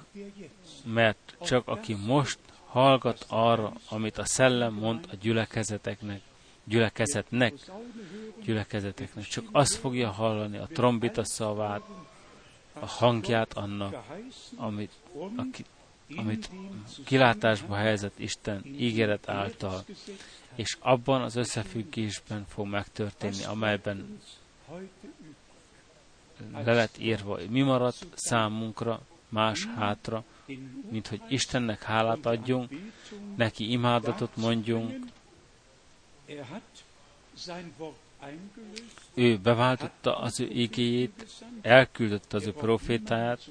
[0.83, 6.21] mert csak aki most hallgat arra, amit a szellem mond a gyülekezeteknek,
[6.63, 7.53] gyülekezetnek,
[8.43, 9.25] gyülekezeteknek.
[9.25, 11.81] Csak azt fogja hallani a trombita szavát,
[12.79, 14.03] a hangját annak,
[14.55, 14.91] amit,
[15.35, 15.65] aki,
[16.15, 16.49] amit
[17.05, 19.83] kilátásba helyezett Isten ígéret által,
[20.55, 24.19] és abban az összefüggésben fog megtörténni, amelyben
[26.51, 30.23] le lett írva, mi maradt számunkra, más hátra,
[30.89, 32.71] mint hogy Istennek hálát adjunk,
[33.35, 35.05] neki imádatot mondjunk.
[39.13, 43.49] Ő beváltotta az ő igéjét, elküldött az ő profétáját,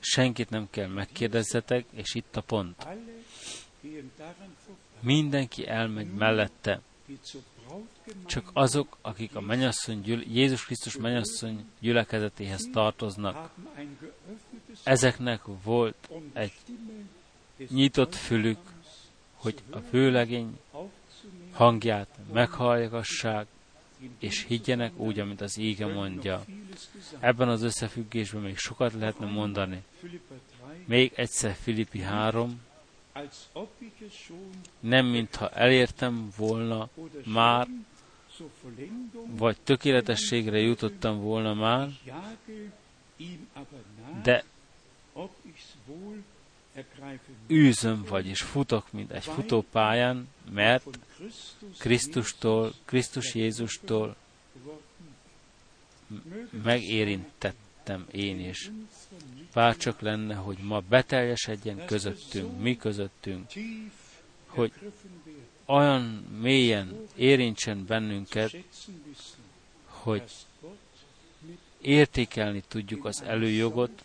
[0.00, 2.86] senkit nem kell megkérdezzetek, és itt a pont.
[5.00, 6.80] Mindenki elmegy mellette,
[8.26, 13.50] csak azok, akik a mennyasszony, Jézus Krisztus mennyasszony gyülekezetéhez tartoznak,
[14.82, 16.52] ezeknek volt egy
[17.68, 18.58] nyitott fülük,
[19.34, 20.58] hogy a főlegény
[21.52, 23.46] hangját meghallgassák,
[24.18, 26.44] és higgyenek úgy, amit az ége mondja.
[27.18, 29.82] Ebben az összefüggésben még sokat lehetne mondani.
[30.84, 32.60] Még egyszer Filippi 3,
[34.80, 36.88] nem mintha elértem volna
[37.24, 37.66] már,
[39.26, 41.88] vagy tökéletességre jutottam volna már,
[44.22, 44.44] de
[47.50, 50.98] űzöm, vagyis futok, mint egy futópályán, mert
[51.78, 54.16] Krisztustól, Krisztus Jézustól
[56.62, 58.70] megérintettem én is.
[59.54, 63.50] Bárcsak lenne, hogy ma beteljesedjen közöttünk, mi közöttünk,
[64.46, 64.72] hogy
[65.66, 66.02] olyan
[66.40, 68.56] mélyen érintsen bennünket,
[69.86, 70.22] hogy
[71.80, 74.04] értékelni tudjuk az előjogot,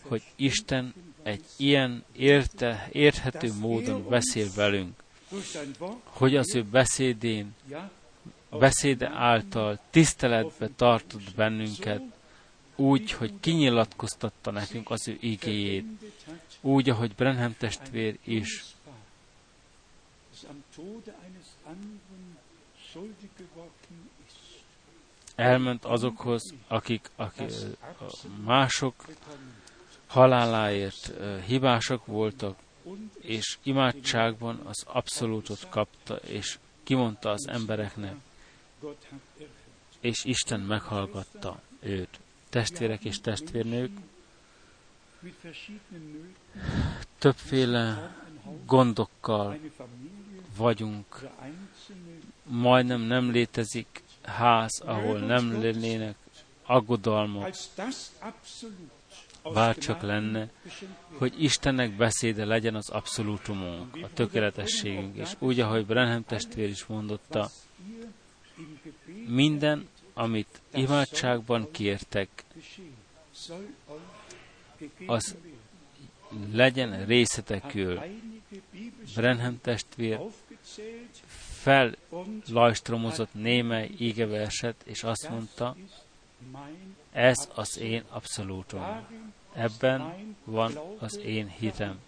[0.00, 5.02] hogy Isten egy ilyen érte, érthető módon beszél velünk,
[6.04, 7.54] hogy az ő beszédén,
[8.50, 12.02] beszéde által tiszteletbe tartott bennünket,
[12.76, 15.84] úgy, hogy kinyilatkoztatta nekünk az ő igéjét,
[16.60, 18.64] úgy, ahogy Brenham testvér is
[25.34, 27.52] elment azokhoz, akik, akik
[28.44, 29.04] mások
[30.06, 31.12] haláláért
[31.46, 32.58] hibások voltak,
[33.20, 38.14] és imádságban az abszolútot kapta, és kimondta az embereknek,
[40.00, 42.18] és Isten meghallgatta őt.
[42.48, 43.90] Testvérek és testvérnők,
[47.18, 48.14] többféle
[48.66, 49.58] gondokkal
[50.56, 51.28] vagyunk.
[52.42, 56.16] Majdnem nem létezik ház, ahol nem lennének
[56.66, 57.54] aggodalmak,
[59.52, 60.50] bárcsak lenne,
[61.18, 67.50] hogy Istennek beszéde legyen az abszolútumunk, a tökéletességünk, és úgy, ahogy Brenhem testvér is mondotta,
[69.26, 72.44] minden, amit imádságban kértek,
[75.06, 75.36] az
[76.52, 78.00] legyen részletekül.
[79.14, 80.20] Brenhem testvér
[81.62, 85.76] fellajstromozott némely ígeverset, és azt mondta,
[87.12, 88.82] ez az én abszolútum.
[89.52, 91.98] Ebben van az én hitem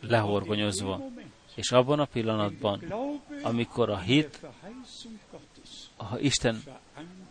[0.00, 1.10] lehorgonyozva.
[1.54, 2.94] És abban a pillanatban,
[3.42, 4.40] amikor a hit,
[5.96, 6.62] ha Isten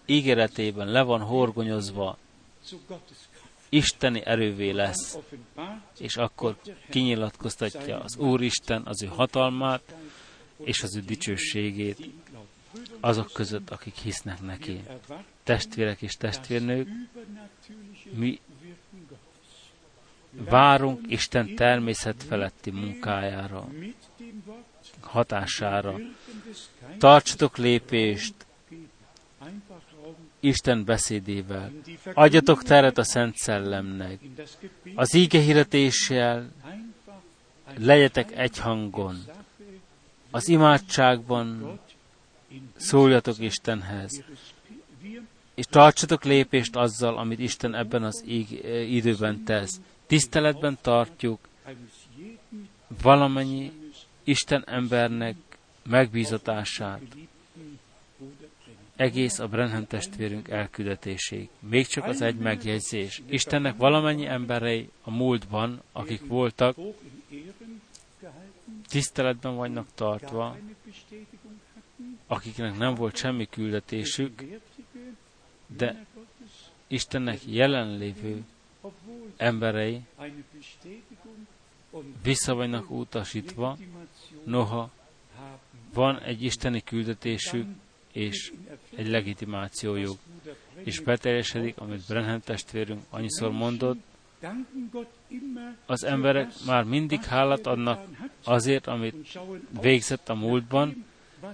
[0.06, 2.18] ígéretében le van horgonyozva,
[3.70, 5.18] isteni erővé lesz,
[6.00, 6.58] és akkor
[6.90, 9.95] kinyilatkoztatja az Úristen az ő hatalmát
[10.64, 12.10] és az ő dicsőségét
[13.00, 14.84] azok között, akik hisznek neki.
[15.44, 16.88] Testvérek és testvérnők,
[18.14, 18.40] mi
[20.38, 23.68] várunk Isten természet feletti munkájára,
[25.00, 25.96] hatására.
[26.98, 28.34] Tartsatok lépést
[30.40, 31.72] Isten beszédével.
[32.14, 34.20] Adjatok teret a Szent Szellemnek.
[34.96, 36.52] Az íge hirdetéssel
[37.78, 39.16] legyetek egy hangon.
[40.32, 41.80] Az imádságban
[42.76, 44.24] szóljatok Istenhez.
[45.56, 48.24] És tartsatok lépést azzal, amit Isten ebben az
[48.88, 49.80] időben tesz.
[50.14, 51.40] Tiszteletben tartjuk
[53.02, 53.72] valamennyi
[54.23, 55.35] Isten embernek
[55.84, 57.02] megbízatását
[58.95, 61.49] egész a Brenham testvérünk elküldetésig.
[61.60, 63.22] Még csak az egy megjegyzés.
[63.30, 66.76] Istennek valamennyi emberei a múltban, akik voltak,
[68.88, 70.57] tiszteletben vannak tartva,
[72.27, 74.44] akiknek nem volt semmi küldetésük,
[75.77, 76.06] de
[76.88, 78.44] Istennek jelenlévő
[79.38, 80.02] emberei
[82.24, 83.78] vissza vannak utasítva,
[84.44, 84.91] noha
[85.94, 87.68] van egy isteni küldetésük,
[88.12, 88.54] és
[88.95, 90.18] egy legitimációjuk,
[90.74, 93.98] és beteljesedik, amit Brenham testvérünk annyiszor mondott,
[95.86, 98.06] az emberek már mindig hálát adnak
[98.44, 99.38] azért, amit
[99.82, 101.06] végzett a múltban,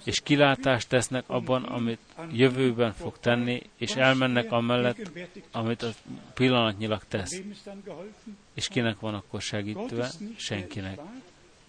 [0.04, 2.00] és kilátást tesznek abban, amit
[2.32, 5.12] jövőben fog tenni, és elmennek amellett,
[5.52, 5.90] amit a
[6.34, 7.42] pillanatnyilag tesz.
[8.54, 10.12] És kinek van akkor segítve?
[10.36, 11.00] Senkinek.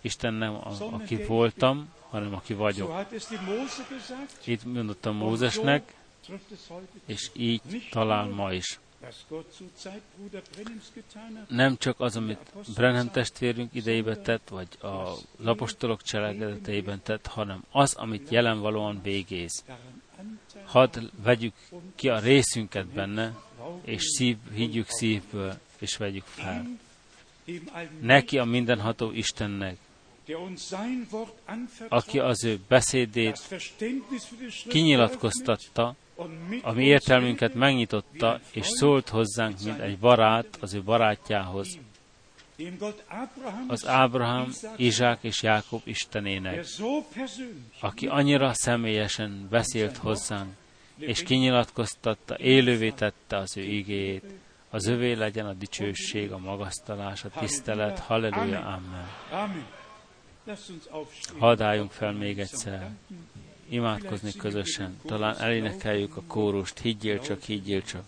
[0.01, 3.07] Isten nem a, aki voltam, hanem aki vagyok.
[4.45, 5.95] Itt mondottam Mózesnek,
[7.07, 8.79] és így talál ma is.
[11.49, 17.95] Nem csak az, amit Brenham testvérünk idejében tett, vagy a apostolok cselekedeteiben tett, hanem az,
[17.95, 19.65] amit jelenvalóan végéz.
[20.65, 21.55] Hadd vegyük
[21.95, 23.39] ki a részünket benne,
[23.85, 26.79] és szív, higgyük szívből, és vegyük fel.
[28.01, 29.77] Neki a mindenható Istennek,
[31.89, 33.41] aki az ő beszédét
[34.69, 35.95] kinyilatkoztatta,
[36.63, 41.79] a mi értelmünket megnyitotta, és szólt hozzánk, mint egy barát az ő barátjához,
[43.67, 46.67] az Ábrahám, Izsák és Jákob Istenének,
[47.81, 50.55] aki annyira személyesen beszélt hozzánk,
[50.99, 54.25] és kinyilatkoztatta, élővé tette az ő igéjét,
[54.71, 57.99] az övé legyen a dicsőség, a magasztalás, a tisztelet.
[57.99, 58.81] Halleluja,
[59.31, 59.67] Amen.
[61.39, 62.91] Hadd álljunk fel még egyszer
[63.71, 64.97] imádkozni közösen.
[65.07, 68.05] Talán elénekeljük a kórust, higgyél csak, higgyél csak.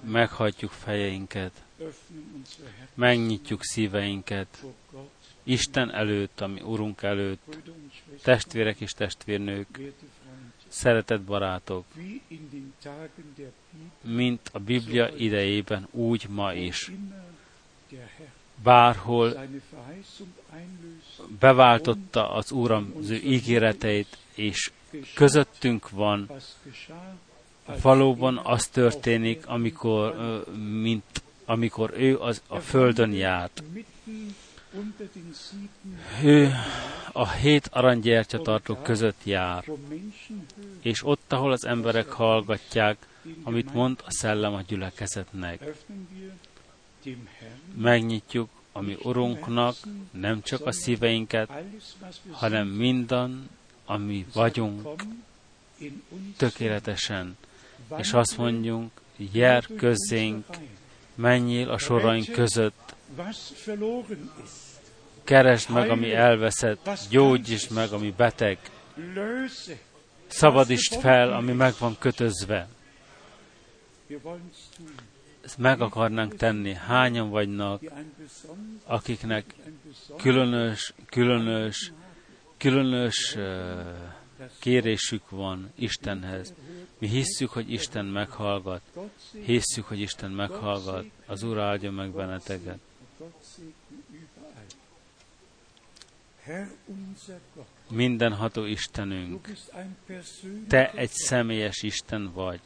[0.00, 1.62] Meghajtjuk fejeinket,
[2.94, 4.64] megnyitjuk szíveinket.
[5.42, 7.56] Isten előtt, ami Urunk előtt,
[8.22, 9.78] testvérek és testvérnők,
[10.68, 11.84] szeretett barátok,
[14.00, 16.90] mint a Biblia idejében, úgy ma is.
[18.62, 19.48] Bárhol
[21.38, 24.70] beváltotta az Úram az ő ígéreteit, és
[25.14, 26.30] közöttünk van,
[27.82, 30.14] valóban az történik, amikor,
[30.80, 33.62] mint amikor ő az, a földön járt.
[36.22, 36.52] Ő
[37.12, 39.64] a hét aranygyertyatartók között jár,
[40.80, 43.06] és ott, ahol az emberek hallgatják,
[43.42, 45.74] amit mond a szellem a gyülekezetnek.
[47.74, 49.76] Megnyitjuk a mi Urunknak
[50.10, 51.50] nem csak a szíveinket,
[52.30, 53.48] hanem mindan,
[53.84, 54.88] ami vagyunk,
[56.36, 57.36] tökéletesen.
[57.96, 58.90] És azt mondjunk,
[59.32, 60.44] jár közénk,
[61.14, 62.94] menjél a soraink között,
[65.24, 68.58] keresd meg, ami elveszett, gyógyítsd meg, ami beteg,
[70.26, 72.68] szabadítsd fel, ami meg van kötözve.
[75.44, 76.74] Ezt meg akarnánk tenni.
[76.74, 77.82] Hányan vagynak,
[78.84, 79.54] akiknek
[80.16, 81.92] különös, különös,
[82.56, 83.36] különös
[84.58, 86.54] kérésük van Istenhez.
[87.00, 88.82] Mi hisszük, hogy Isten meghallgat.
[89.44, 91.04] Hisszük, hogy Isten meghallgat.
[91.26, 92.78] Az Úr áldja meg benneteket.
[97.88, 99.48] Mindenható Istenünk,
[100.68, 102.60] Te egy személyes Isten vagy.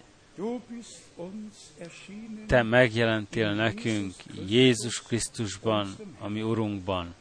[2.47, 4.15] Te megjelentél nekünk
[4.49, 7.15] Jézus Krisztusban, ami Urunkban.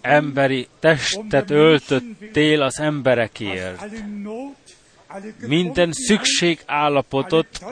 [0.00, 3.84] Emberi testet öltöttél az emberekért.
[5.46, 7.64] Minden szükség állapotot,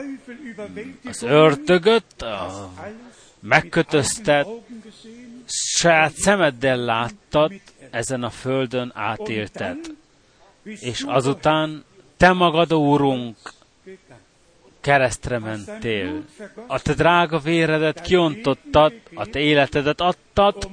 [1.05, 2.69] az ördögöt, a
[3.39, 4.47] megkötöztet,
[5.45, 7.51] saját szemeddel láttad,
[7.89, 9.77] ezen a földön átélted.
[10.63, 11.83] És azután
[12.17, 13.37] te magad, Úrunk,
[14.81, 16.23] keresztre mentél.
[16.67, 20.69] A te drága véredet kiontottad, a te életedet adtad,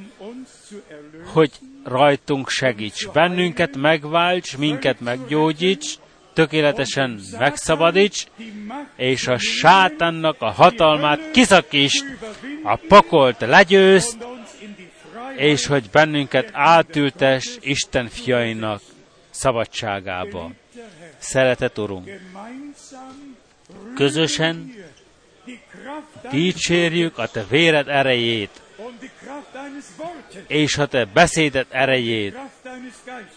[1.25, 1.51] hogy
[1.85, 3.09] rajtunk segíts.
[3.13, 5.99] Bennünket megválts, minket meggyógyíts,
[6.41, 8.27] tökéletesen megszabadíts,
[8.97, 12.05] és a sátánnak a hatalmát kiszakítsd,
[12.63, 14.17] a pokolt legyőzt,
[15.37, 18.81] és hogy bennünket átültes Isten fiainak
[19.31, 20.51] szabadságába.
[21.19, 22.11] Szeretet Urunk,
[23.95, 24.75] közösen
[26.31, 28.61] dicsérjük a Te véred erejét,
[30.47, 32.37] és a Te beszédet erejét,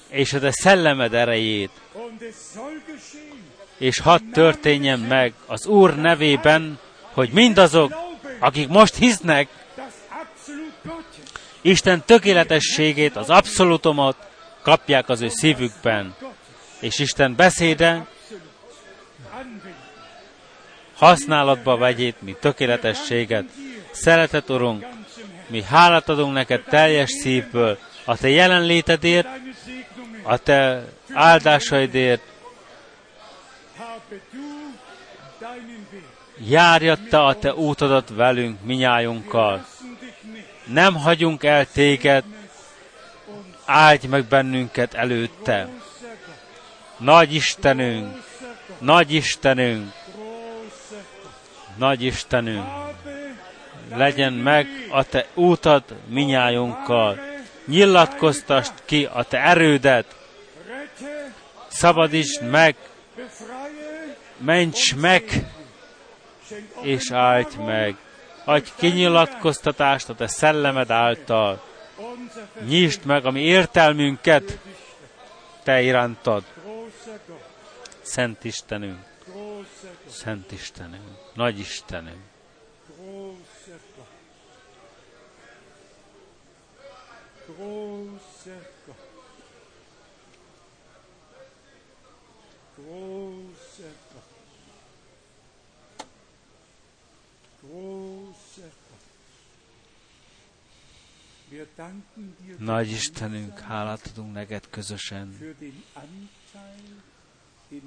[0.09, 1.71] és a Te szellemed erejét,
[3.77, 6.79] és hadd történjen meg az Úr nevében,
[7.11, 7.93] hogy mindazok,
[8.39, 9.47] akik most hisznek,
[11.61, 14.15] Isten tökéletességét, az abszolutumot
[14.61, 16.15] kapják az ő szívükben,
[16.79, 18.07] és Isten beszéde
[20.95, 23.45] használatba vegyét, mi tökéletességet.
[23.91, 24.85] Szeretet, Urunk,
[25.53, 29.27] mi hálát adunk neked teljes szívből, a te jelenlétedért,
[30.23, 32.21] a te áldásaidért.
[36.38, 39.65] Járja te a te útodat velünk, minnyájunkkal.
[40.65, 42.23] Nem hagyunk el téged,
[43.65, 45.69] áldj meg bennünket előtte.
[46.97, 48.23] Nagy Istenünk,
[48.77, 49.93] nagy Istenünk,
[51.77, 52.82] nagy Istenünk,
[53.95, 57.20] legyen meg a te útad minnyájunkkal,
[57.65, 60.15] nyilatkoztasd ki a te erődet,
[61.68, 62.76] szabadítsd meg,
[64.38, 65.24] ments meg,
[66.82, 67.95] és áldj meg.
[68.45, 71.64] Adj kinyilatkoztatást a te szellemed által.
[72.65, 74.60] Nyisd meg a mi értelmünket,
[75.64, 76.44] te irántad.
[78.02, 78.99] Szent Istenünk,
[80.10, 82.32] Szent Istenünk, Nagy Istenünk.
[87.48, 88.95] Großer Gott.
[92.76, 94.32] Großer Gott.
[97.61, 98.72] Großer
[102.57, 105.56] Nagy Istenünk, hálát adunk neked közösen,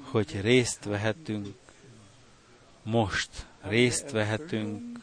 [0.00, 1.54] hogy részt vehetünk,
[2.82, 4.95] most részt vehetünk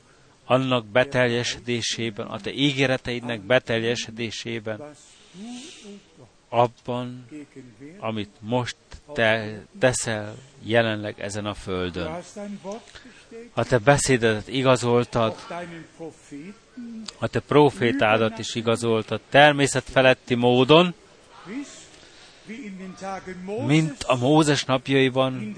[0.46, 4.82] annak beteljesedésében, a te ígéreteidnek beteljesedésében,
[6.50, 7.28] abban,
[8.00, 8.76] amit most
[9.14, 12.12] te teszel jelenleg ezen a földön.
[13.54, 15.36] Ha te beszédedet igazoltad,
[17.18, 20.94] ha te profétádat is igazoltad természetfeletti módon,
[23.66, 25.56] mint a Mózes napjaiban,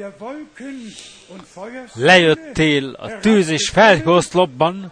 [1.94, 4.92] lejöttél a tűz és felhőoszlopban,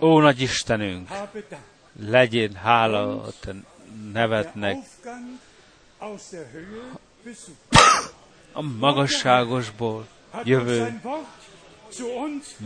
[0.00, 1.08] ó nagy Istenünk,
[2.00, 3.54] legyen hála a te
[4.12, 4.76] nevetnek,
[8.52, 10.06] a magasságosból
[10.44, 11.00] jövő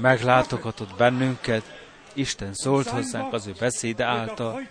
[0.01, 1.63] meglátogatott bennünket,
[2.13, 4.69] Isten szólt hozzánk az ő beszéde által,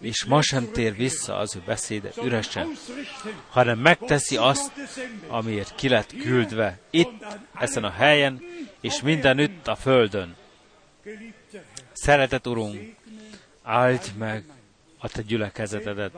[0.00, 2.68] és ma sem tér vissza az ő beszéde üresen,
[3.48, 4.72] hanem megteszi azt,
[5.28, 7.24] amiért ki lett küldve, itt,
[7.54, 8.42] ezen a helyen,
[8.80, 10.36] és mindenütt a földön.
[11.92, 12.96] Szeretet Urunk,
[13.62, 14.44] áldj meg
[14.98, 16.12] a Te gyülekezetedet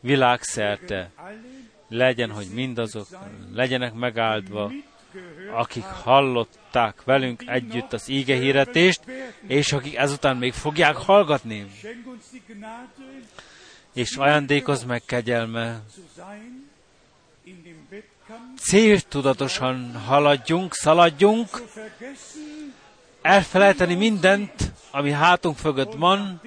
[0.00, 1.10] világszerte,
[1.88, 3.06] legyen, hogy mindazok
[3.52, 4.72] legyenek megáldva,
[5.52, 5.84] akik
[6.74, 9.00] hallották velünk együtt az ígehiretést,
[9.46, 11.66] és akik ezután még fogják hallgatni.
[13.92, 15.80] És ajándékoz meg kegyelme.
[18.58, 21.62] Céltudatosan haladjunk, szaladjunk,
[23.22, 26.40] elfelejteni mindent, ami hátunk mögött van,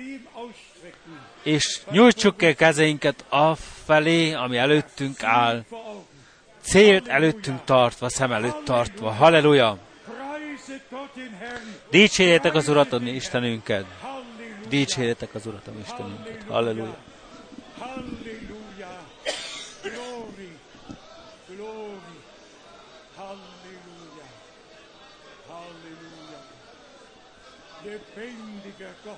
[1.43, 5.63] és nyújtsuk el kezeinket afelé, ami előttünk áll,
[6.61, 9.11] célt előttünk tartva, szem előtt tartva.
[9.11, 9.86] Halleluja!
[11.89, 13.85] Dicsérjétek az Urat, a Istenünket!
[14.69, 16.43] Dicsérjétek az Urat, a Istenünket!
[16.47, 16.97] Halleluja!
[27.83, 29.17] Lebendiger Gott!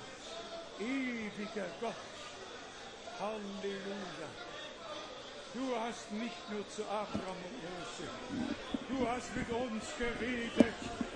[0.78, 1.94] Ewiger Gott!
[3.18, 4.28] Halleluja!
[5.52, 8.08] Du hast nicht nur zu Abraham und Mose,
[8.88, 11.09] du hast mit uns geredet.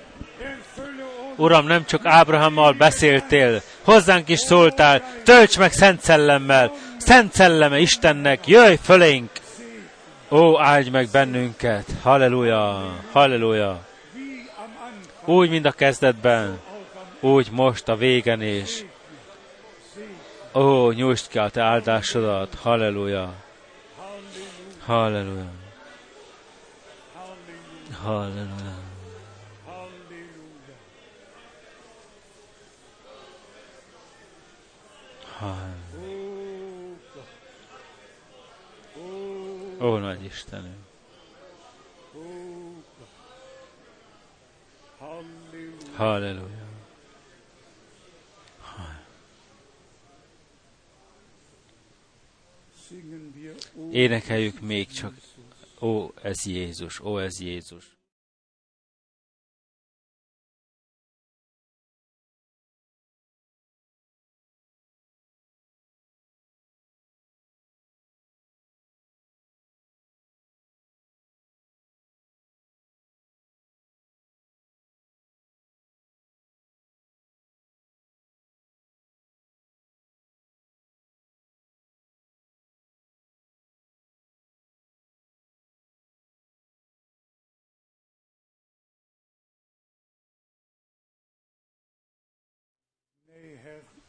[1.37, 8.47] Uram, nem csak Ábrahammal beszéltél, hozzánk is szóltál, tölts meg Szent Szellemmel, Szent Szelleme Istennek,
[8.47, 9.31] jöjj fölénk!
[10.31, 11.85] Ó, áldj meg bennünket!
[12.03, 12.93] Halleluja!
[13.13, 13.87] Halleluja!
[15.25, 16.61] Úgy, mint a kezdetben,
[17.21, 18.85] úgy most a végen is.
[20.55, 22.57] Ó, nyújtsd ki a te áldásodat!
[22.63, 23.35] Halleluja!
[24.87, 25.47] Halleluja.
[28.03, 28.84] Halleluja.
[39.81, 40.77] Ó, nagy Istenünk!
[45.97, 46.65] Halleluja!
[53.91, 55.15] Énekeljük még csak,
[55.81, 57.94] ó, ez Jézus, ó, ez Jézus.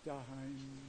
[0.06, 0.86] Daheim.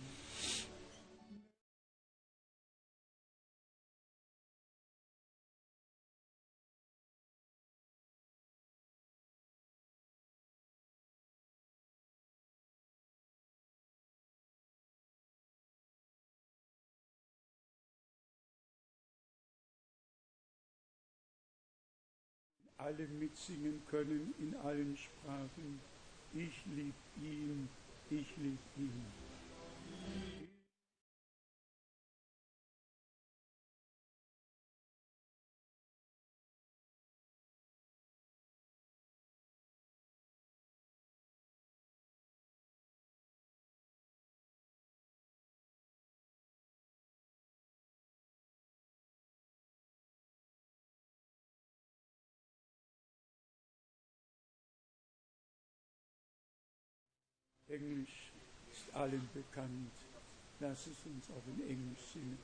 [22.87, 25.81] alle mitsingen können in allen Sprachen.
[26.35, 27.69] Ich lieb ihn,
[28.09, 28.93] тысяч листьев.
[57.69, 58.33] Englisch
[58.71, 59.93] ist allen bekannt.
[60.61, 62.39] Lass es uns auch in Englisch singen.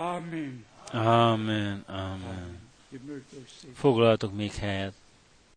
[0.00, 0.64] Amen.
[0.92, 2.58] Amen, amen.
[3.74, 4.94] Foglaltok még helyet.